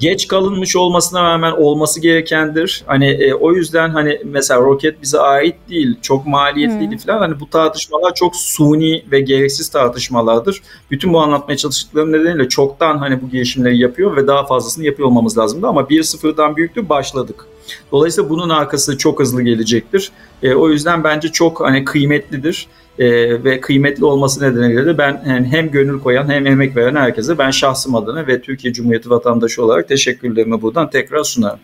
geç 0.00 0.28
kalınmış 0.28 0.76
olmasına 0.76 1.22
rağmen 1.22 1.52
olması 1.52 2.00
gerekendir. 2.00 2.82
Hani 2.86 3.06
e, 3.06 3.34
o 3.34 3.52
yüzden 3.52 3.88
hani 3.88 4.20
mesela 4.24 4.60
roket 4.60 5.02
bize 5.02 5.18
ait 5.18 5.56
değil, 5.70 5.96
çok 6.02 6.26
maliyetliydi 6.26 6.90
hmm. 6.90 6.98
falan. 6.98 7.18
Hani 7.18 7.40
bu 7.40 7.50
tartışmalar 7.50 8.14
çok 8.14 8.36
suni 8.36 9.04
ve 9.10 9.20
gereksiz 9.20 9.68
tartışmalardır. 9.68 10.62
Bütün 10.90 11.12
bu 11.12 11.20
anlatmaya 11.20 11.56
çalıştıklarım 11.56 12.12
nedeniyle 12.12 12.48
çoktan 12.48 12.98
hani 12.98 13.22
bu 13.22 13.30
girişimleri 13.30 13.78
yapıyor 13.78 14.16
ve 14.16 14.26
daha 14.26 14.46
fazlasını 14.46 14.84
yapıyor 14.84 15.08
olmamız 15.08 15.38
lazımdı 15.38 15.66
ama 15.66 15.80
1-0'dan 15.80 16.56
büyüktü 16.56 16.88
başladık. 16.88 17.46
Dolayısıyla 17.92 18.30
bunun 18.30 18.50
arkası 18.50 18.98
çok 18.98 19.20
hızlı 19.20 19.42
gelecektir. 19.42 20.12
E, 20.42 20.54
o 20.54 20.68
yüzden 20.68 21.04
bence 21.04 21.28
çok 21.28 21.60
hani 21.60 21.84
kıymetlidir 21.84 22.66
e, 22.98 23.08
ve 23.44 23.60
kıymetli 23.60 24.04
olması 24.04 24.42
nedeniyle 24.42 24.86
de 24.86 24.98
ben 24.98 25.22
yani 25.28 25.46
hem 25.46 25.70
gönül 25.70 26.00
koyan 26.00 26.28
hem 26.28 26.46
emek 26.46 26.76
veren 26.76 26.96
herkese 26.96 27.38
ben 27.38 27.50
şahsım 27.50 27.94
adına 27.94 28.26
ve 28.26 28.40
Türkiye 28.40 28.72
Cumhuriyeti 28.72 29.10
vatandaşı 29.10 29.64
olarak 29.64 29.88
teşekkürlerimi 29.88 30.62
buradan 30.62 30.90
tekrar 30.90 31.24
sunarım. 31.24 31.58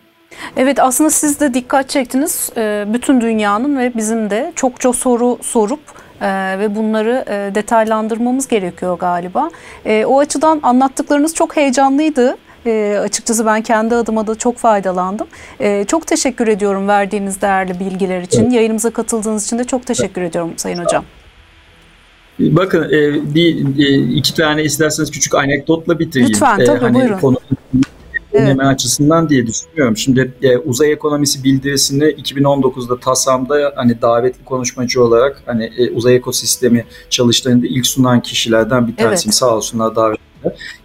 Evet 0.57 0.81
aslında 0.81 1.11
siz 1.11 1.41
de 1.41 1.55
dikkat 1.55 1.89
çektiniz. 1.89 2.51
E, 2.57 2.85
bütün 2.93 3.21
dünyanın 3.21 3.79
ve 3.79 3.93
bizim 3.97 4.31
de 4.31 4.53
çokça 4.57 4.93
soru 4.93 5.39
sorup 5.43 5.81
ee, 6.23 6.59
ve 6.59 6.77
bunları 6.77 7.25
e, 7.29 7.55
detaylandırmamız 7.55 8.49
gerekiyor 8.49 8.99
galiba. 8.99 9.51
E, 9.87 10.05
o 10.05 10.19
açıdan 10.19 10.61
anlattıklarınız 10.63 11.35
çok 11.35 11.57
heyecanlıydı. 11.57 12.37
E, 12.67 12.99
açıkçası 12.99 13.47
ben 13.47 13.63
kendi 13.63 13.95
adıma 13.95 14.27
da 14.27 14.35
çok 14.35 14.59
faydalandım. 14.59 15.27
E, 15.61 15.85
çok 15.85 16.07
teşekkür 16.07 16.49
ediyorum 16.49 16.89
verdiğiniz 16.89 17.41
değerli 17.41 17.81
bilgiler 17.81 18.21
için. 18.23 18.43
Evet. 18.43 18.53
Yayınımıza 18.53 18.91
katıldığınız 18.91 19.47
için 19.47 19.59
de 19.59 19.65
çok 19.65 19.87
teşekkür 19.87 20.21
evet. 20.21 20.31
ediyorum 20.31 20.53
Sayın 20.57 20.85
Hocam. 20.85 21.05
Bakın 22.39 22.83
e, 22.83 23.35
bir 23.35 23.79
e, 23.79 24.15
iki 24.15 24.35
tane 24.35 24.65
isterseniz 24.65 25.11
küçük 25.11 25.35
anekdotla 25.35 25.99
bitireyim. 25.99 26.33
Lütfen 26.33 26.65
tabii 26.65 26.81
hani 26.81 26.95
buyurun. 26.95 27.19
Konu, 27.19 27.37
evet. 28.33 28.61
açısından 28.61 29.29
diye 29.29 29.47
düşünüyorum. 29.47 29.97
Şimdi 29.97 30.33
e, 30.43 30.59
uzay 30.59 30.93
ekonomisi 30.93 31.45
bildirisini 31.45 32.05
2019'da 32.05 33.01
TASAM'da 33.01 33.73
hani 33.77 34.03
davetli 34.03 34.45
konuşmacı 34.45 35.05
olarak 35.05 35.43
hani 35.47 35.65
e, 35.79 35.91
uzay 35.91 36.17
ekosistemi 36.17 36.85
çalıştığında 37.11 37.67
ilk 37.67 37.87
sunan 37.87 38.23
kişilerden 38.23 38.89
bir 38.89 38.97
tanesiyim. 38.97 39.31
Evet. 39.31 39.35
Sağ 39.35 39.57
olsunlar 39.57 39.97
davet 39.97 40.19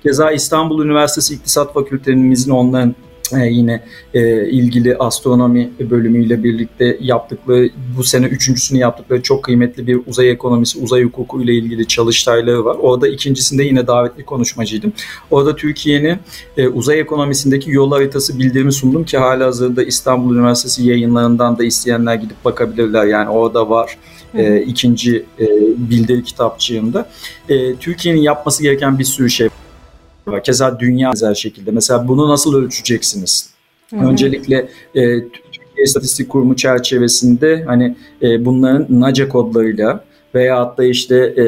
Keza 0.04 0.32
İstanbul 0.32 0.86
Üniversitesi 0.86 1.34
İktisat 1.34 1.74
Fakültemizin 1.74 2.52
onların 2.52 2.96
e, 3.34 3.48
yine 3.48 3.84
e, 4.14 4.50
ilgili 4.50 4.98
astronomi 4.98 5.70
bölümüyle 5.80 6.44
birlikte 6.44 6.98
yaptıkları 7.02 7.70
bu 7.98 8.04
sene 8.04 8.26
üçüncüsünü 8.26 8.80
yaptıkları 8.80 9.22
çok 9.22 9.44
kıymetli 9.44 9.88
bir 9.88 10.00
uzay 10.08 10.32
ekonomisi, 10.32 10.80
uzay 10.80 11.04
hukuku 11.04 11.42
ile 11.42 11.54
ilgili 11.54 11.88
çalıştayları 11.88 12.66
var. 12.66 12.78
Orada 12.82 13.08
ikincisinde 13.08 13.64
yine 13.64 13.88
davetli 13.88 14.26
konuşmacıydım. 14.26 14.94
Orada 15.32 15.56
Türkiye'nin 15.56 16.18
e, 16.58 16.68
uzay 16.68 17.00
ekonomisindeki 17.00 17.72
yol 17.72 17.92
haritası 17.92 18.40
bildirimi 18.40 18.72
sundum 18.72 19.04
ki 19.04 19.18
hala 19.18 19.46
hazırda 19.46 19.84
İstanbul 19.84 20.36
Üniversitesi 20.36 20.88
yayınlarından 20.88 21.58
da 21.58 21.64
isteyenler 21.64 22.16
gidip 22.16 22.46
bakabilirler. 22.46 23.06
Yani 23.06 23.30
orada 23.30 23.70
var 23.70 23.98
e, 24.36 24.62
ikinci 24.62 25.26
e, 25.40 25.46
bildiri 25.78 26.24
kitapçığımda. 26.24 27.10
E, 27.50 27.76
Türkiye'nin 27.76 28.22
yapması 28.22 28.64
gereken 28.64 29.00
bir 29.00 29.04
sürü 29.04 29.30
şey 29.30 29.50
var. 30.32 30.44
Keza 30.44 30.80
dünya 30.80 31.10
benzer 31.10 31.34
şekilde. 31.34 31.72
Mesela 31.72 32.08
bunu 32.08 32.30
nasıl 32.30 32.56
ölçeceksiniz? 32.56 33.50
Hı-hı. 33.90 34.08
Öncelikle 34.08 34.70
e, 34.96 35.20
Türkiye 35.30 35.84
İstatistik 35.84 36.30
Kurumu 36.30 36.56
çerçevesinde 36.56 37.64
hani 37.68 37.96
e, 38.22 38.46
bunların 38.46 38.86
NACE 38.90 39.30
kodlarıyla 39.30 40.04
veyahut 40.36 40.78
da 40.78 40.84
işte 40.84 41.16
e, 41.16 41.44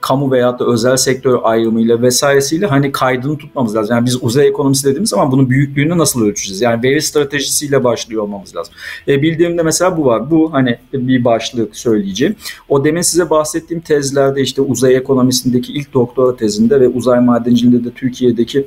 kamu 0.00 0.32
veyahut 0.32 0.60
da 0.60 0.66
özel 0.66 0.96
sektör 0.96 1.38
ayrımıyla 1.42 2.02
vesairesiyle 2.02 2.66
hani 2.66 2.92
kaydını 2.92 3.38
tutmamız 3.38 3.76
lazım. 3.76 3.96
Yani 3.96 4.06
biz 4.06 4.22
uzay 4.22 4.48
ekonomisi 4.48 4.86
dediğimiz 4.86 5.10
zaman 5.10 5.32
bunun 5.32 5.50
büyüklüğünü 5.50 5.98
nasıl 5.98 6.26
ölçeceğiz? 6.26 6.60
Yani 6.60 6.82
veri 6.82 7.02
stratejisiyle 7.02 7.84
başlıyor 7.84 8.22
olmamız 8.22 8.56
lazım. 8.56 8.74
E, 9.08 9.22
bildiğimde 9.22 9.62
mesela 9.62 9.96
bu 9.96 10.04
var. 10.04 10.30
Bu 10.30 10.52
hani 10.52 10.78
bir 10.92 11.24
başlık 11.24 11.76
söyleyeceğim. 11.76 12.36
O 12.68 12.84
demin 12.84 13.00
size 13.00 13.30
bahsettiğim 13.30 13.80
tezlerde 13.80 14.42
işte 14.42 14.62
uzay 14.62 14.96
ekonomisindeki 14.96 15.72
ilk 15.72 15.94
doktora 15.94 16.36
tezinde 16.36 16.80
ve 16.80 16.88
uzay 16.88 17.20
madenciliğinde 17.20 17.84
de 17.84 17.90
Türkiye'deki 17.90 18.66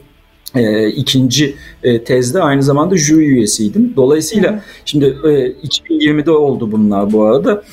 e, 0.56 0.88
ikinci 0.88 1.56
e, 1.84 2.04
tezde 2.04 2.42
aynı 2.42 2.64
zamanda 2.64 2.98
jüri 2.98 3.26
üyesiydim. 3.26 3.94
Dolayısıyla 3.96 4.54
hı 4.54 4.62
şimdi 4.86 5.06
e, 5.06 5.30
2020'de 5.68 6.32
oldu 6.32 6.72
bunlar 6.72 7.14
bu 7.14 7.24
arada 7.24 7.64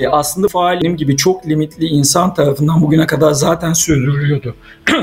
e, 0.00 0.08
aslında 0.08 0.48
faalim 0.48 0.96
gibi 0.96 1.16
çok 1.16 1.46
limitli 1.46 1.86
insan 1.86 2.34
tarafından 2.34 2.82
bugüne 2.82 3.06
kadar 3.06 3.32
zaten 3.32 3.72
sürdürülüyordu. 3.72 4.54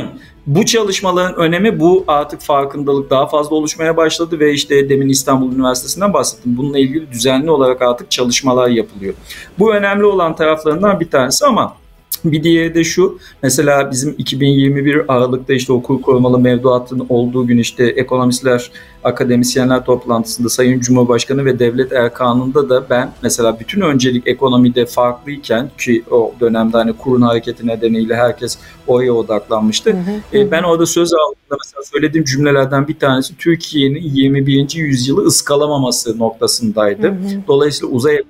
bu 0.48 0.66
çalışmaların 0.66 1.36
önemi 1.36 1.80
bu 1.80 2.04
artık 2.08 2.42
farkındalık 2.42 3.10
daha 3.10 3.28
fazla 3.28 3.56
oluşmaya 3.56 3.98
başladı 3.98 4.40
ve 4.40 4.54
işte 4.54 4.90
demin 4.90 5.10
İstanbul 5.10 5.56
Üniversitesi'nden 5.56 6.14
bahsettim. 6.14 6.58
Bununla 6.58 6.80
ilgili 6.80 7.12
düzenli 7.12 7.52
olarak 7.52 7.82
artık 7.82 8.12
çalışmalar 8.12 8.70
yapılıyor. 8.70 9.14
Bu 9.60 9.74
önemli 9.74 10.06
olan 10.06 10.36
taraflarından 10.36 11.00
bir 11.00 11.10
tanesi 11.10 11.46
ama 11.46 11.76
Bir 12.26 12.44
diğeri 12.44 12.76
de 12.76 12.84
şu, 12.84 13.20
mesela 13.44 13.92
bizim 13.92 14.16
2021 14.18 15.02
Aralık'ta 15.14 15.54
işte 15.54 15.74
okul 15.74 16.02
korumalı 16.02 16.40
mevduatın 16.40 17.06
olduğu 17.10 17.48
gün 17.48 17.58
işte 17.58 17.86
ekonomistler, 17.86 18.72
akademisyenler 19.04 19.86
toplantısında 19.86 20.50
Sayın 20.50 20.80
Cumhurbaşkanı 20.80 21.46
ve 21.46 21.60
devlet 21.60 21.92
erkanında 21.92 22.70
da 22.70 22.90
ben 22.90 23.12
mesela 23.24 23.60
bütün 23.60 23.82
öncelik 23.82 24.28
ekonomide 24.28 24.86
farklıyken 24.86 25.70
ki 25.78 26.04
o 26.12 26.34
dönemde 26.40 26.78
hani 26.78 26.94
kurun 26.94 27.22
hareketi 27.22 27.68
nedeniyle 27.68 28.16
herkes 28.16 28.58
oraya 28.88 29.14
odaklanmıştı. 29.14 29.90
Hı 29.92 29.98
hı, 29.98 30.38
E, 30.38 30.52
Ben 30.52 30.64
orada 30.64 30.86
söz 30.86 31.14
aldığımda 31.14 31.58
mesela 31.66 31.84
söylediğim 31.84 32.26
cümlelerden 32.26 32.88
bir 32.88 33.00
tanesi 33.00 33.38
Türkiye'nin 33.38 34.02
21. 34.02 34.76
yüzyılı 34.76 35.26
ıskalamaması 35.26 36.20
noktasındaydı. 36.20 37.08
Hı 37.08 37.12
hı. 37.12 37.16
Dolayısıyla 37.48 37.96
uzay 37.96 38.24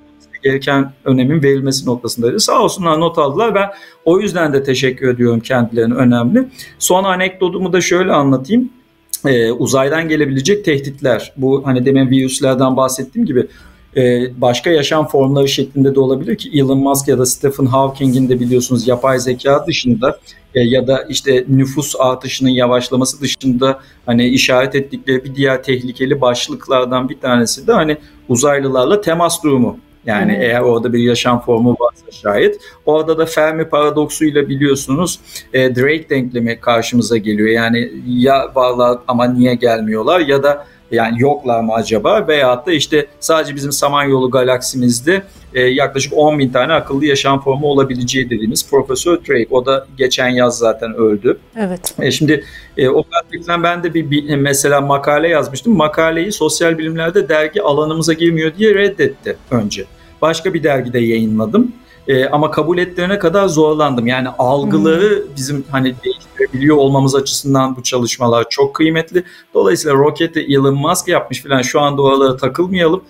gereken 0.44 0.92
önemin 1.06 1.44
verilmesi 1.44 1.86
noktasındaydı. 1.86 2.40
Sağ 2.40 2.64
olsunlar 2.64 3.00
not 3.00 3.18
aldılar. 3.18 3.56
Ben 3.56 3.70
o 4.06 4.20
yüzden 4.20 4.54
de 4.54 4.64
teşekkür 4.64 5.10
ediyorum 5.10 5.40
kendilerine 5.40 5.94
önemli. 5.94 6.48
Son 6.80 7.04
anekdotumu 7.04 7.74
da 7.74 7.82
şöyle 7.82 8.12
anlatayım. 8.12 8.70
Ee, 9.26 9.52
uzaydan 9.52 10.08
gelebilecek 10.08 10.66
tehditler. 10.66 11.34
Bu 11.38 11.62
hani 11.66 11.86
demin 11.86 12.10
virüslerden 12.10 12.78
bahsettiğim 12.78 13.26
gibi 13.26 13.48
e, 13.98 14.32
başka 14.42 14.70
yaşam 14.70 15.08
formları 15.08 15.48
şeklinde 15.48 15.96
de 15.96 16.00
olabilir 16.00 16.38
ki 16.38 16.50
Elon 16.54 16.78
Musk 16.78 17.08
ya 17.08 17.18
da 17.18 17.26
Stephen 17.26 17.66
Hawking'in 17.66 18.30
de 18.30 18.40
biliyorsunuz 18.40 18.88
yapay 18.88 19.20
zeka 19.20 19.66
dışında 19.68 20.20
e, 20.56 20.62
ya 20.62 20.88
da 20.88 21.04
işte 21.10 21.46
nüfus 21.48 21.96
artışının 22.00 22.50
yavaşlaması 22.50 23.22
dışında 23.22 23.80
hani 24.06 24.28
işaret 24.28 24.76
ettikleri 24.76 25.24
bir 25.24 25.36
diğer 25.36 25.64
tehlikeli 25.64 26.22
başlıklardan 26.22 27.10
bir 27.10 27.20
tanesi 27.20 27.68
de 27.68 27.74
hani 27.74 27.98
uzaylılarla 28.30 29.02
temas 29.02 29.44
durumu. 29.44 29.80
Yani 30.08 30.38
hı. 30.38 30.42
eğer 30.42 30.62
orada 30.62 30.94
bir 30.94 31.00
yaşam 31.00 31.42
formu 31.42 31.76
varsa 31.80 32.12
şayet. 32.12 32.60
Orada 32.86 33.18
da 33.18 33.26
Fermi 33.26 33.70
paradoksuyla 33.70 34.50
biliyorsunuz 34.50 35.20
e, 35.54 35.76
Drake 35.76 36.10
denklemi 36.10 36.60
karşımıza 36.60 37.18
geliyor. 37.18 37.50
Yani 37.50 37.92
ya 38.08 38.52
varlar 38.56 39.00
ama 39.08 39.26
niye 39.26 39.56
gelmiyorlar 39.56 40.20
ya 40.20 40.44
da 40.44 40.66
yani 40.92 41.22
yoklar 41.22 41.62
mı 41.62 41.74
acaba 41.74 42.28
veyahut 42.28 42.68
da 42.68 42.72
işte 42.72 43.06
sadece 43.20 43.56
bizim 43.56 43.72
Samanyolu 43.72 44.32
galaksimizde 44.32 45.24
e, 45.54 45.62
yaklaşık 45.62 46.14
10 46.16 46.40
bin 46.40 46.50
tane 46.50 46.74
akıllı 46.74 47.06
yaşam 47.06 47.42
formu 47.42 47.68
olabileceği 47.68 48.30
dediğimiz 48.30 48.70
Profesör 48.70 49.18
Drake. 49.18 49.48
O 49.50 49.66
da 49.66 49.88
geçen 49.98 50.28
yaz 50.28 50.58
zaten 50.58 50.94
öldü. 50.94 51.40
Evet. 51.58 51.96
E, 52.00 52.12
şimdi 52.12 52.44
e, 52.78 52.90
o 52.90 53.04
perspektiften 53.04 53.64
ben 53.64 53.84
de 53.84 53.94
bir, 53.94 54.12
bir 54.12 54.36
mesela 54.36 54.82
makale 54.82 55.28
yazmıştım. 55.28 55.78
Makaleyi 55.78 56.32
sosyal 56.32 56.78
bilimlerde 56.78 57.30
dergi 57.30 57.62
alanımıza 57.62 58.14
girmiyor 58.14 58.56
diye 58.58 58.76
reddetti 58.76 59.38
önce. 59.52 59.86
Başka 60.22 60.54
bir 60.54 60.64
dergide 60.64 61.00
yayınladım. 61.00 61.72
E, 62.08 62.26
ama 62.26 62.52
kabul 62.52 62.78
ettirene 62.78 63.20
kadar 63.20 63.48
zorlandım. 63.48 64.08
Yani 64.08 64.28
algıları 64.30 65.24
bizim 65.36 65.66
hani 65.72 65.96
değiştirebiliyor 66.04 66.78
olmamız 66.78 67.16
açısından 67.16 67.76
bu 67.76 67.84
çalışmalar 67.84 68.50
çok 68.50 68.76
kıymetli. 68.76 69.24
Dolayısıyla 69.54 69.98
roketi 69.98 70.40
Elon 70.40 70.76
Musk 70.76 71.08
yapmış 71.08 71.44
falan 71.44 71.62
şu 71.62 71.82
anda 71.82 72.02
oralara 72.02 72.38
takılmayalım. 72.38 73.04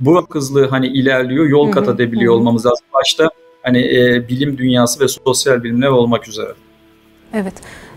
Bu 0.00 0.26
hızlı 0.30 0.68
hani 0.68 0.86
ilerliyor, 0.86 1.46
yol 1.46 1.72
kat 1.72 1.88
edebiliyor 1.88 2.34
hı. 2.34 2.36
olmamız 2.38 2.66
lazım. 2.66 2.86
Başta 2.94 3.30
hani 3.62 3.78
e, 3.78 4.28
bilim 4.28 4.58
dünyası 4.58 5.00
ve 5.00 5.08
sosyal 5.08 5.62
bilimler 5.64 5.88
olmak 5.88 6.28
üzere. 6.28 6.52
Evet. 7.34 7.54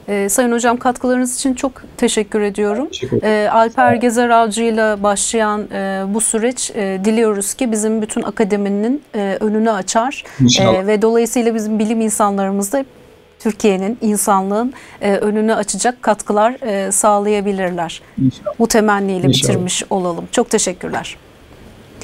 Ee, 0.09 0.29
Sayın 0.29 0.51
Hocam 0.51 0.77
katkılarınız 0.77 1.35
için 1.35 1.53
çok 1.53 1.71
teşekkür 1.97 2.41
ediyorum. 2.41 2.87
Teşekkür. 2.89 3.23
Ee, 3.23 3.49
Alper 3.49 3.93
Gezer 3.93 4.29
Avcı 4.29 4.63
ile 4.63 5.03
başlayan 5.03 5.61
e, 5.71 6.03
bu 6.13 6.21
süreç 6.21 6.71
e, 6.75 6.99
diliyoruz 7.05 7.53
ki 7.53 7.71
bizim 7.71 8.01
bütün 8.01 8.21
akademinin 8.21 9.01
e, 9.15 9.37
önünü 9.39 9.71
açar. 9.71 10.23
E, 10.59 10.87
ve 10.87 11.01
dolayısıyla 11.01 11.55
bizim 11.55 11.79
bilim 11.79 12.01
insanlarımız 12.01 12.73
da 12.73 12.85
Türkiye'nin, 13.39 13.97
insanlığın 14.01 14.73
e, 15.01 15.11
önünü 15.15 15.53
açacak 15.55 16.01
katkılar 16.03 16.55
e, 16.61 16.91
sağlayabilirler. 16.91 18.01
İnşallah. 18.21 18.53
Bu 18.59 18.67
temenniyle 18.67 19.27
İnşallah. 19.27 19.49
bitirmiş 19.53 19.83
olalım. 19.89 20.25
Çok 20.31 20.49
teşekkürler. 20.49 21.17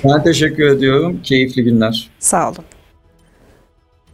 Ben 0.03 0.23
teşekkür 0.23 0.67
ediyorum. 0.67 1.19
Keyifli 1.23 1.63
günler. 1.63 2.09
Sağ 2.19 2.47
olun. 2.49 2.63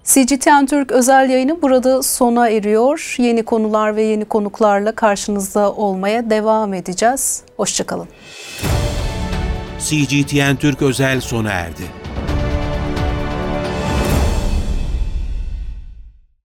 CGTN 0.08 0.66
Türk 0.66 0.92
özel 0.92 1.30
yayını 1.30 1.62
burada 1.62 2.04
sona 2.04 2.50
eriyor. 2.50 3.16
Yeni 3.18 3.44
konular 3.44 3.96
ve 3.96 4.04
yeni 4.04 4.26
konuklarla 4.26 4.92
karşınızda 4.92 5.72
olmaya 5.74 6.30
devam 6.30 6.74
edeceğiz. 6.74 7.44
Hoşçakalın. 7.58 8.08
CGTN 9.80 10.56
Türk 10.56 10.82
özel 10.82 11.22
sona 11.22 11.52
erdi. 11.52 12.07